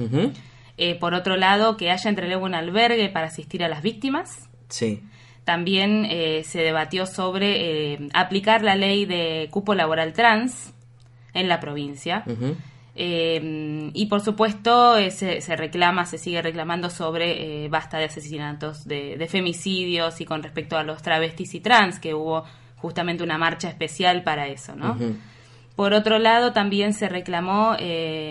Eh, 0.79 0.95
por 0.95 1.13
otro 1.13 1.37
lado, 1.37 1.77
que 1.77 1.91
haya 1.91 2.09
entre 2.09 2.29
luego 2.29 2.47
un 2.47 2.55
albergue 2.55 3.11
para 3.11 3.27
asistir 3.27 3.63
a 3.63 3.69
las 3.69 3.83
víctimas. 3.83 4.49
Sí. 4.71 5.03
También 5.45 6.07
eh, 6.09 6.45
se 6.45 6.61
debatió 6.61 7.05
sobre 7.05 8.09
aplicar 8.15 8.63
la 8.63 8.75
ley 8.75 9.05
de 9.05 9.49
cupo 9.51 9.75
laboral 9.75 10.15
trans 10.15 10.73
en 11.35 11.51
la 11.51 11.61
provincia. 11.61 12.25
Eh, 12.95 13.91
y 13.95 14.07
por 14.07 14.21
supuesto 14.21 14.99
eh, 14.99 15.11
se, 15.11 15.57
reclama, 15.57 16.05
se 16.05 16.19
sigue 16.19 16.43
reclamando 16.43 16.91
sobre 16.91 17.65
eh, 17.65 17.69
basta 17.69 17.99
de 17.99 18.05
asesinatos, 18.05 18.87
de, 18.87 19.27
femicidios 19.31 20.21
y 20.21 20.27
con 20.27 20.43
respecto 20.43 20.77
a 20.77 20.83
los 20.83 21.01
travestis 21.01 21.55
y 21.55 21.61
trans, 21.61 21.99
que 21.99 22.15
hubo 22.15 22.45
justamente 22.77 23.25
una 23.25 23.39
marcha 23.39 23.69
especial 23.69 24.23
para 24.23 24.49
eso, 24.49 24.75
¿no? 24.77 24.99
Por 25.77 25.95
otro 25.95 26.19
lado, 26.19 26.53
también 26.53 26.93
se 26.93 27.09
reclamó 27.09 27.77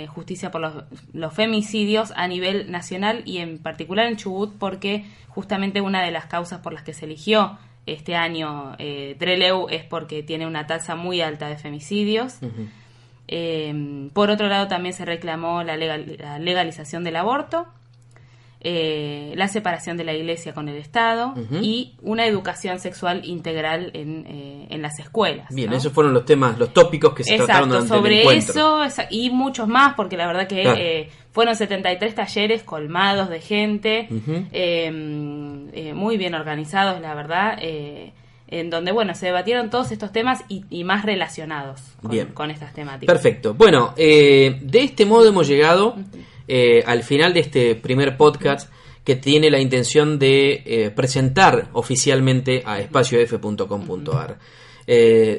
justicia 0.10 0.52
por 0.52 0.62
los, 0.62 0.84
los, 1.14 1.34
femicidios 1.34 2.14
a 2.16 2.28
nivel 2.28 2.70
nacional 2.70 3.24
y 3.26 3.38
en 3.38 3.58
particular 3.58 4.06
en 4.06 4.18
Chubut, 4.18 4.54
porque 4.60 5.06
justamente 5.30 5.82
una 5.82 6.04
de 6.04 6.12
las 6.12 6.26
causas 6.26 6.60
por 6.60 6.74
las 6.74 6.84
que 6.84 6.94
se 6.94 7.06
eligió 7.06 7.58
este 7.88 8.16
año 8.16 8.76
Treleu 8.78 9.68
es 9.70 9.84
porque 9.86 10.22
tiene 10.22 10.46
una 10.46 10.68
tasa 10.68 10.96
muy 10.96 11.22
alta 11.22 11.48
de 11.48 11.58
femicidios. 11.58 12.40
Eh, 13.34 14.10
por 14.14 14.30
otro 14.30 14.48
lado, 14.48 14.68
también 14.68 14.94
se 14.94 15.06
reclamó 15.06 15.64
la, 15.64 15.78
legalización 15.78 17.06
del 17.06 17.16
aborto, 17.16 17.66
eh, 18.60 19.34
la 19.38 19.48
separación 19.48 19.96
de 19.98 20.04
la 20.04 20.14
Iglesia 20.14 20.54
con 20.54 20.68
el 20.68 20.76
Estado 20.76 21.34
y 21.62 21.96
una 22.02 22.28
educación 22.28 22.80
sexual 22.80 23.26
integral 23.26 23.90
en, 23.94 24.26
eh, 24.28 24.68
en 24.70 24.82
las 24.82 25.00
escuelas. 25.00 25.48
Bien, 25.50 25.72
esos 25.72 25.94
fueron 25.94 26.14
los 26.14 26.26
temas, 26.26 26.60
los 26.60 26.74
tópicos 26.74 27.14
que 27.16 27.24
se 27.24 27.38
trataron 27.38 27.70
durante 27.70 27.88
sobre 27.88 28.38
eso 28.38 28.82
y 29.10 29.30
muchos 29.30 29.68
más, 29.68 29.96
porque 29.96 30.18
la 30.18 30.28
verdad 30.28 30.46
que 30.46 30.62
eh, 30.62 31.10
fueron 31.32 31.56
73 31.56 32.14
talleres 32.14 32.64
colmados 32.64 33.30
de 33.30 33.40
gente, 33.40 34.10
muy 35.96 36.18
bien 36.18 36.36
organizados, 36.36 37.00
la 37.02 37.16
verdad 37.16 37.58
en 38.52 38.70
donde, 38.70 38.92
bueno, 38.92 39.16
se 39.16 39.28
debatieron 39.28 39.70
todos 39.70 39.92
estos 39.92 40.12
temas 40.12 40.44
y, 40.50 40.84
más 40.84 41.06
relacionados 41.06 41.80
con, 42.34 42.52
estas 42.52 42.74
temáticas. 42.74 43.14
Perfecto. 43.14 43.54
Bueno, 43.54 43.94
eh, 43.96 44.60
de 44.62 44.84
este 44.84 45.06
modo 45.06 45.30
hemos 45.30 45.48
llegado 45.48 45.96
eh, 46.48 46.84
al 46.86 47.04
final 47.04 47.34
de 47.34 47.40
este 47.40 47.76
primer 47.76 48.18
podcast 48.18 48.70
que 49.06 49.16
tiene 49.16 49.50
la 49.50 49.60
intención 49.60 50.20
de 50.20 50.64
eh, 50.66 50.92
presentar 50.92 51.70
oficialmente 51.72 52.62
a 52.66 52.80
espaciof.com.ar. 52.80 54.38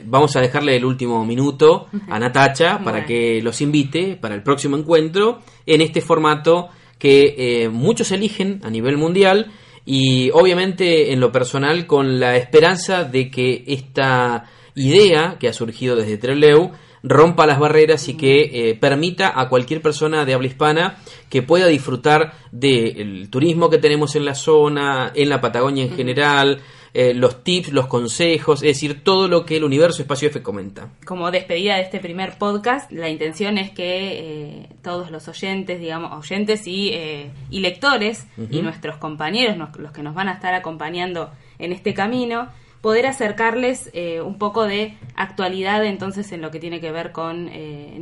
vamos 0.06 0.34
a 0.34 0.40
dejarle 0.40 0.76
el 0.76 0.84
último 0.86 1.24
minuto 1.26 1.88
a 2.08 2.18
Natacha 2.18 2.80
para 2.82 3.04
que 3.04 3.42
los 3.42 3.60
invite 3.60 4.16
para 4.16 4.34
el 4.34 4.42
próximo 4.42 4.78
encuentro 4.78 5.40
en 5.66 5.82
este 5.82 6.00
formato 6.00 6.70
que 6.98 7.68
muchos 7.70 8.10
eligen 8.10 8.60
a 8.64 8.70
nivel 8.70 8.96
mundial 8.96 9.52
y 9.84 10.30
obviamente 10.30 11.12
en 11.12 11.20
lo 11.20 11.32
personal 11.32 11.86
con 11.86 12.20
la 12.20 12.36
esperanza 12.36 13.04
de 13.04 13.30
que 13.30 13.64
esta 13.66 14.44
idea 14.74 15.36
que 15.38 15.48
ha 15.48 15.52
surgido 15.52 15.96
desde 15.96 16.18
Treleu 16.18 16.72
rompa 17.02 17.46
las 17.46 17.58
barreras 17.58 18.08
y 18.08 18.14
que 18.14 18.42
eh, 18.70 18.74
permita 18.76 19.32
a 19.38 19.48
cualquier 19.48 19.82
persona 19.82 20.24
de 20.24 20.34
habla 20.34 20.46
hispana 20.46 20.98
que 21.28 21.42
pueda 21.42 21.66
disfrutar 21.66 22.34
del 22.52 23.28
turismo 23.28 23.70
que 23.70 23.78
tenemos 23.78 24.14
en 24.14 24.24
la 24.24 24.34
zona, 24.34 25.10
en 25.14 25.28
la 25.28 25.40
Patagonia 25.40 25.84
en 25.84 25.96
general, 25.96 26.60
eh, 26.94 27.14
los 27.14 27.42
tips, 27.42 27.72
los 27.72 27.86
consejos, 27.86 28.62
es 28.62 28.68
decir, 28.68 29.02
todo 29.02 29.26
lo 29.26 29.46
que 29.46 29.56
el 29.56 29.64
universo 29.64 30.02
Espacio 30.02 30.28
F 30.28 30.42
comenta. 30.42 30.90
Como 31.06 31.30
despedida 31.30 31.76
de 31.76 31.82
este 31.82 32.00
primer 32.00 32.36
podcast, 32.36 32.92
la 32.92 33.08
intención 33.08 33.56
es 33.56 33.70
que 33.70 34.60
eh, 34.60 34.68
todos 34.82 35.10
los 35.10 35.26
oyentes, 35.26 35.80
digamos, 35.80 36.12
oyentes 36.12 36.66
y, 36.66 36.90
eh, 36.92 37.30
y 37.48 37.60
lectores 37.60 38.26
y 38.50 38.60
nuestros 38.60 38.98
compañeros, 38.98 39.56
los 39.78 39.92
que 39.92 40.02
nos 40.02 40.14
van 40.14 40.28
a 40.28 40.34
estar 40.34 40.52
acompañando 40.52 41.30
en 41.58 41.72
este 41.72 41.94
camino, 41.94 42.50
poder 42.82 43.06
acercarles 43.06 43.90
un 44.22 44.36
poco 44.38 44.64
de 44.64 44.98
actualidad 45.14 45.84
entonces 45.84 46.30
en 46.32 46.42
lo 46.42 46.50
que 46.50 46.58
tiene 46.58 46.80
que 46.80 46.90
ver 46.90 47.12
con 47.12 47.46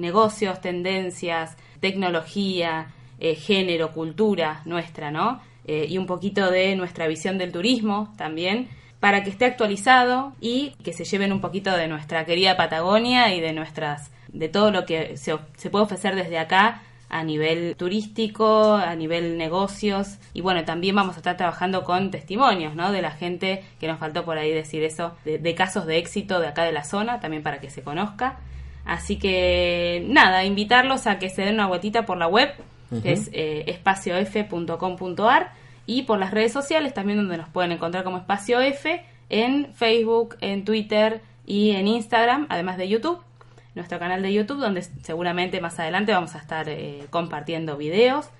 negocios, 0.00 0.60
tendencias, 0.62 1.56
tecnología, 1.80 2.88
género, 3.20 3.92
cultura 3.92 4.62
nuestra, 4.64 5.10
¿no? 5.10 5.42
y 5.66 5.98
un 5.98 6.06
poquito 6.06 6.50
de 6.50 6.74
nuestra 6.76 7.06
visión 7.06 7.36
del 7.36 7.52
turismo 7.52 8.14
también 8.16 8.68
para 9.00 9.24
que 9.24 9.30
esté 9.30 9.46
actualizado 9.46 10.34
y 10.40 10.74
que 10.84 10.92
se 10.92 11.04
lleven 11.04 11.32
un 11.32 11.40
poquito 11.40 11.74
de 11.76 11.88
nuestra 11.88 12.26
querida 12.26 12.56
Patagonia 12.56 13.34
y 13.34 13.40
de 13.40 13.52
nuestras 13.52 14.10
de 14.28 14.48
todo 14.48 14.70
lo 14.70 14.84
que 14.84 15.16
se, 15.16 15.36
se 15.56 15.70
puede 15.70 15.84
ofrecer 15.84 16.14
desde 16.14 16.38
acá 16.38 16.82
a 17.08 17.24
nivel 17.24 17.74
turístico, 17.76 18.74
a 18.74 18.94
nivel 18.94 19.36
negocios 19.36 20.18
y 20.32 20.42
bueno, 20.42 20.64
también 20.64 20.94
vamos 20.94 21.16
a 21.16 21.18
estar 21.18 21.36
trabajando 21.36 21.82
con 21.82 22.12
testimonios, 22.12 22.76
¿no? 22.76 22.92
De 22.92 23.02
la 23.02 23.10
gente 23.10 23.64
que 23.80 23.88
nos 23.88 23.98
faltó 23.98 24.24
por 24.24 24.38
ahí 24.38 24.52
decir 24.52 24.84
eso, 24.84 25.16
de, 25.24 25.54
casos 25.56 25.86
de 25.86 25.98
éxito 25.98 26.38
de 26.38 26.46
acá 26.46 26.62
de 26.62 26.72
la 26.72 26.84
zona, 26.84 27.18
también 27.18 27.42
para 27.42 27.58
que 27.60 27.68
se 27.68 27.82
conozca. 27.82 28.38
Así 28.84 29.18
que 29.18 30.04
nada, 30.08 30.44
invitarlos 30.44 31.08
a 31.08 31.18
que 31.18 31.30
se 31.30 31.42
den 31.42 31.54
una 31.54 31.66
vueltita 31.66 32.06
por 32.06 32.16
la 32.16 32.28
web, 32.28 32.52
que 33.02 33.12
es 33.12 33.28
eh, 33.32 33.64
espaciof.com.ar 33.66 35.52
y 35.90 36.02
por 36.02 36.20
las 36.20 36.30
redes 36.30 36.52
sociales 36.52 36.94
también 36.94 37.18
donde 37.18 37.36
nos 37.36 37.48
pueden 37.48 37.72
encontrar 37.72 38.04
como 38.04 38.18
Espacio 38.18 38.60
F 38.60 39.04
en 39.28 39.74
Facebook, 39.74 40.36
en 40.40 40.64
Twitter 40.64 41.20
y 41.44 41.72
en 41.72 41.88
Instagram, 41.88 42.46
además 42.48 42.78
de 42.78 42.88
YouTube, 42.88 43.18
nuestro 43.74 43.98
canal 43.98 44.22
de 44.22 44.32
YouTube 44.32 44.60
donde 44.60 44.82
seguramente 44.82 45.60
más 45.60 45.80
adelante 45.80 46.12
vamos 46.12 46.36
a 46.36 46.38
estar 46.38 46.68
eh, 46.68 47.06
compartiendo 47.10 47.76
videos. 47.76 48.30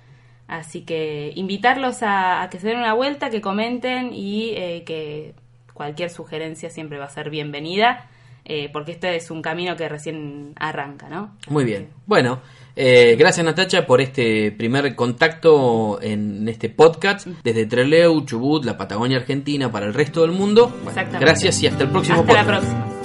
Así 0.47 0.83
que 0.83 1.33
invitarlos 1.35 1.99
a, 2.03 2.47
que 2.49 2.57
se 2.57 2.69
den 2.69 2.77
una 2.77 2.93
vuelta, 2.93 3.29
que 3.29 3.41
comenten 3.41 4.13
y 4.13 4.51
eh, 4.51 4.83
que 4.85 5.35
cualquier 5.73 6.09
sugerencia 6.09 6.69
siempre 6.69 6.99
va 6.99 7.05
a 7.05 7.09
ser 7.09 7.29
bienvenida, 7.29 8.09
eh, 8.45 8.69
porque 8.71 8.93
este 8.93 9.13
es 9.17 9.29
un 9.29 9.41
camino 9.41 9.75
que 9.75 9.89
recién 9.89 10.53
arranca, 10.55 11.09
¿no? 11.09 11.35
Muy 11.49 11.65
bien. 11.65 11.89
Bueno, 12.05 12.39
eh, 12.75 13.15
gracias 13.17 13.45
Natacha 13.45 13.85
por 13.85 14.01
este 14.01 14.51
primer 14.51 14.95
contacto 14.95 15.99
en 16.01 16.47
este 16.47 16.69
podcast 16.69 17.27
desde 17.43 17.65
Trelew, 17.65 18.25
Chubut, 18.25 18.65
la 18.65 18.77
Patagonia 18.77 19.17
Argentina 19.17 19.71
para 19.71 19.85
el 19.85 19.93
resto 19.93 20.21
del 20.21 20.31
mundo. 20.31 20.71
Exactamente. 20.87 21.25
Gracias 21.25 21.61
y 21.63 21.67
hasta 21.67 21.83
el 21.83 21.89
próximo 21.89 22.21
hasta 22.21 22.33
la 22.33 22.45
próxima. 22.45 23.00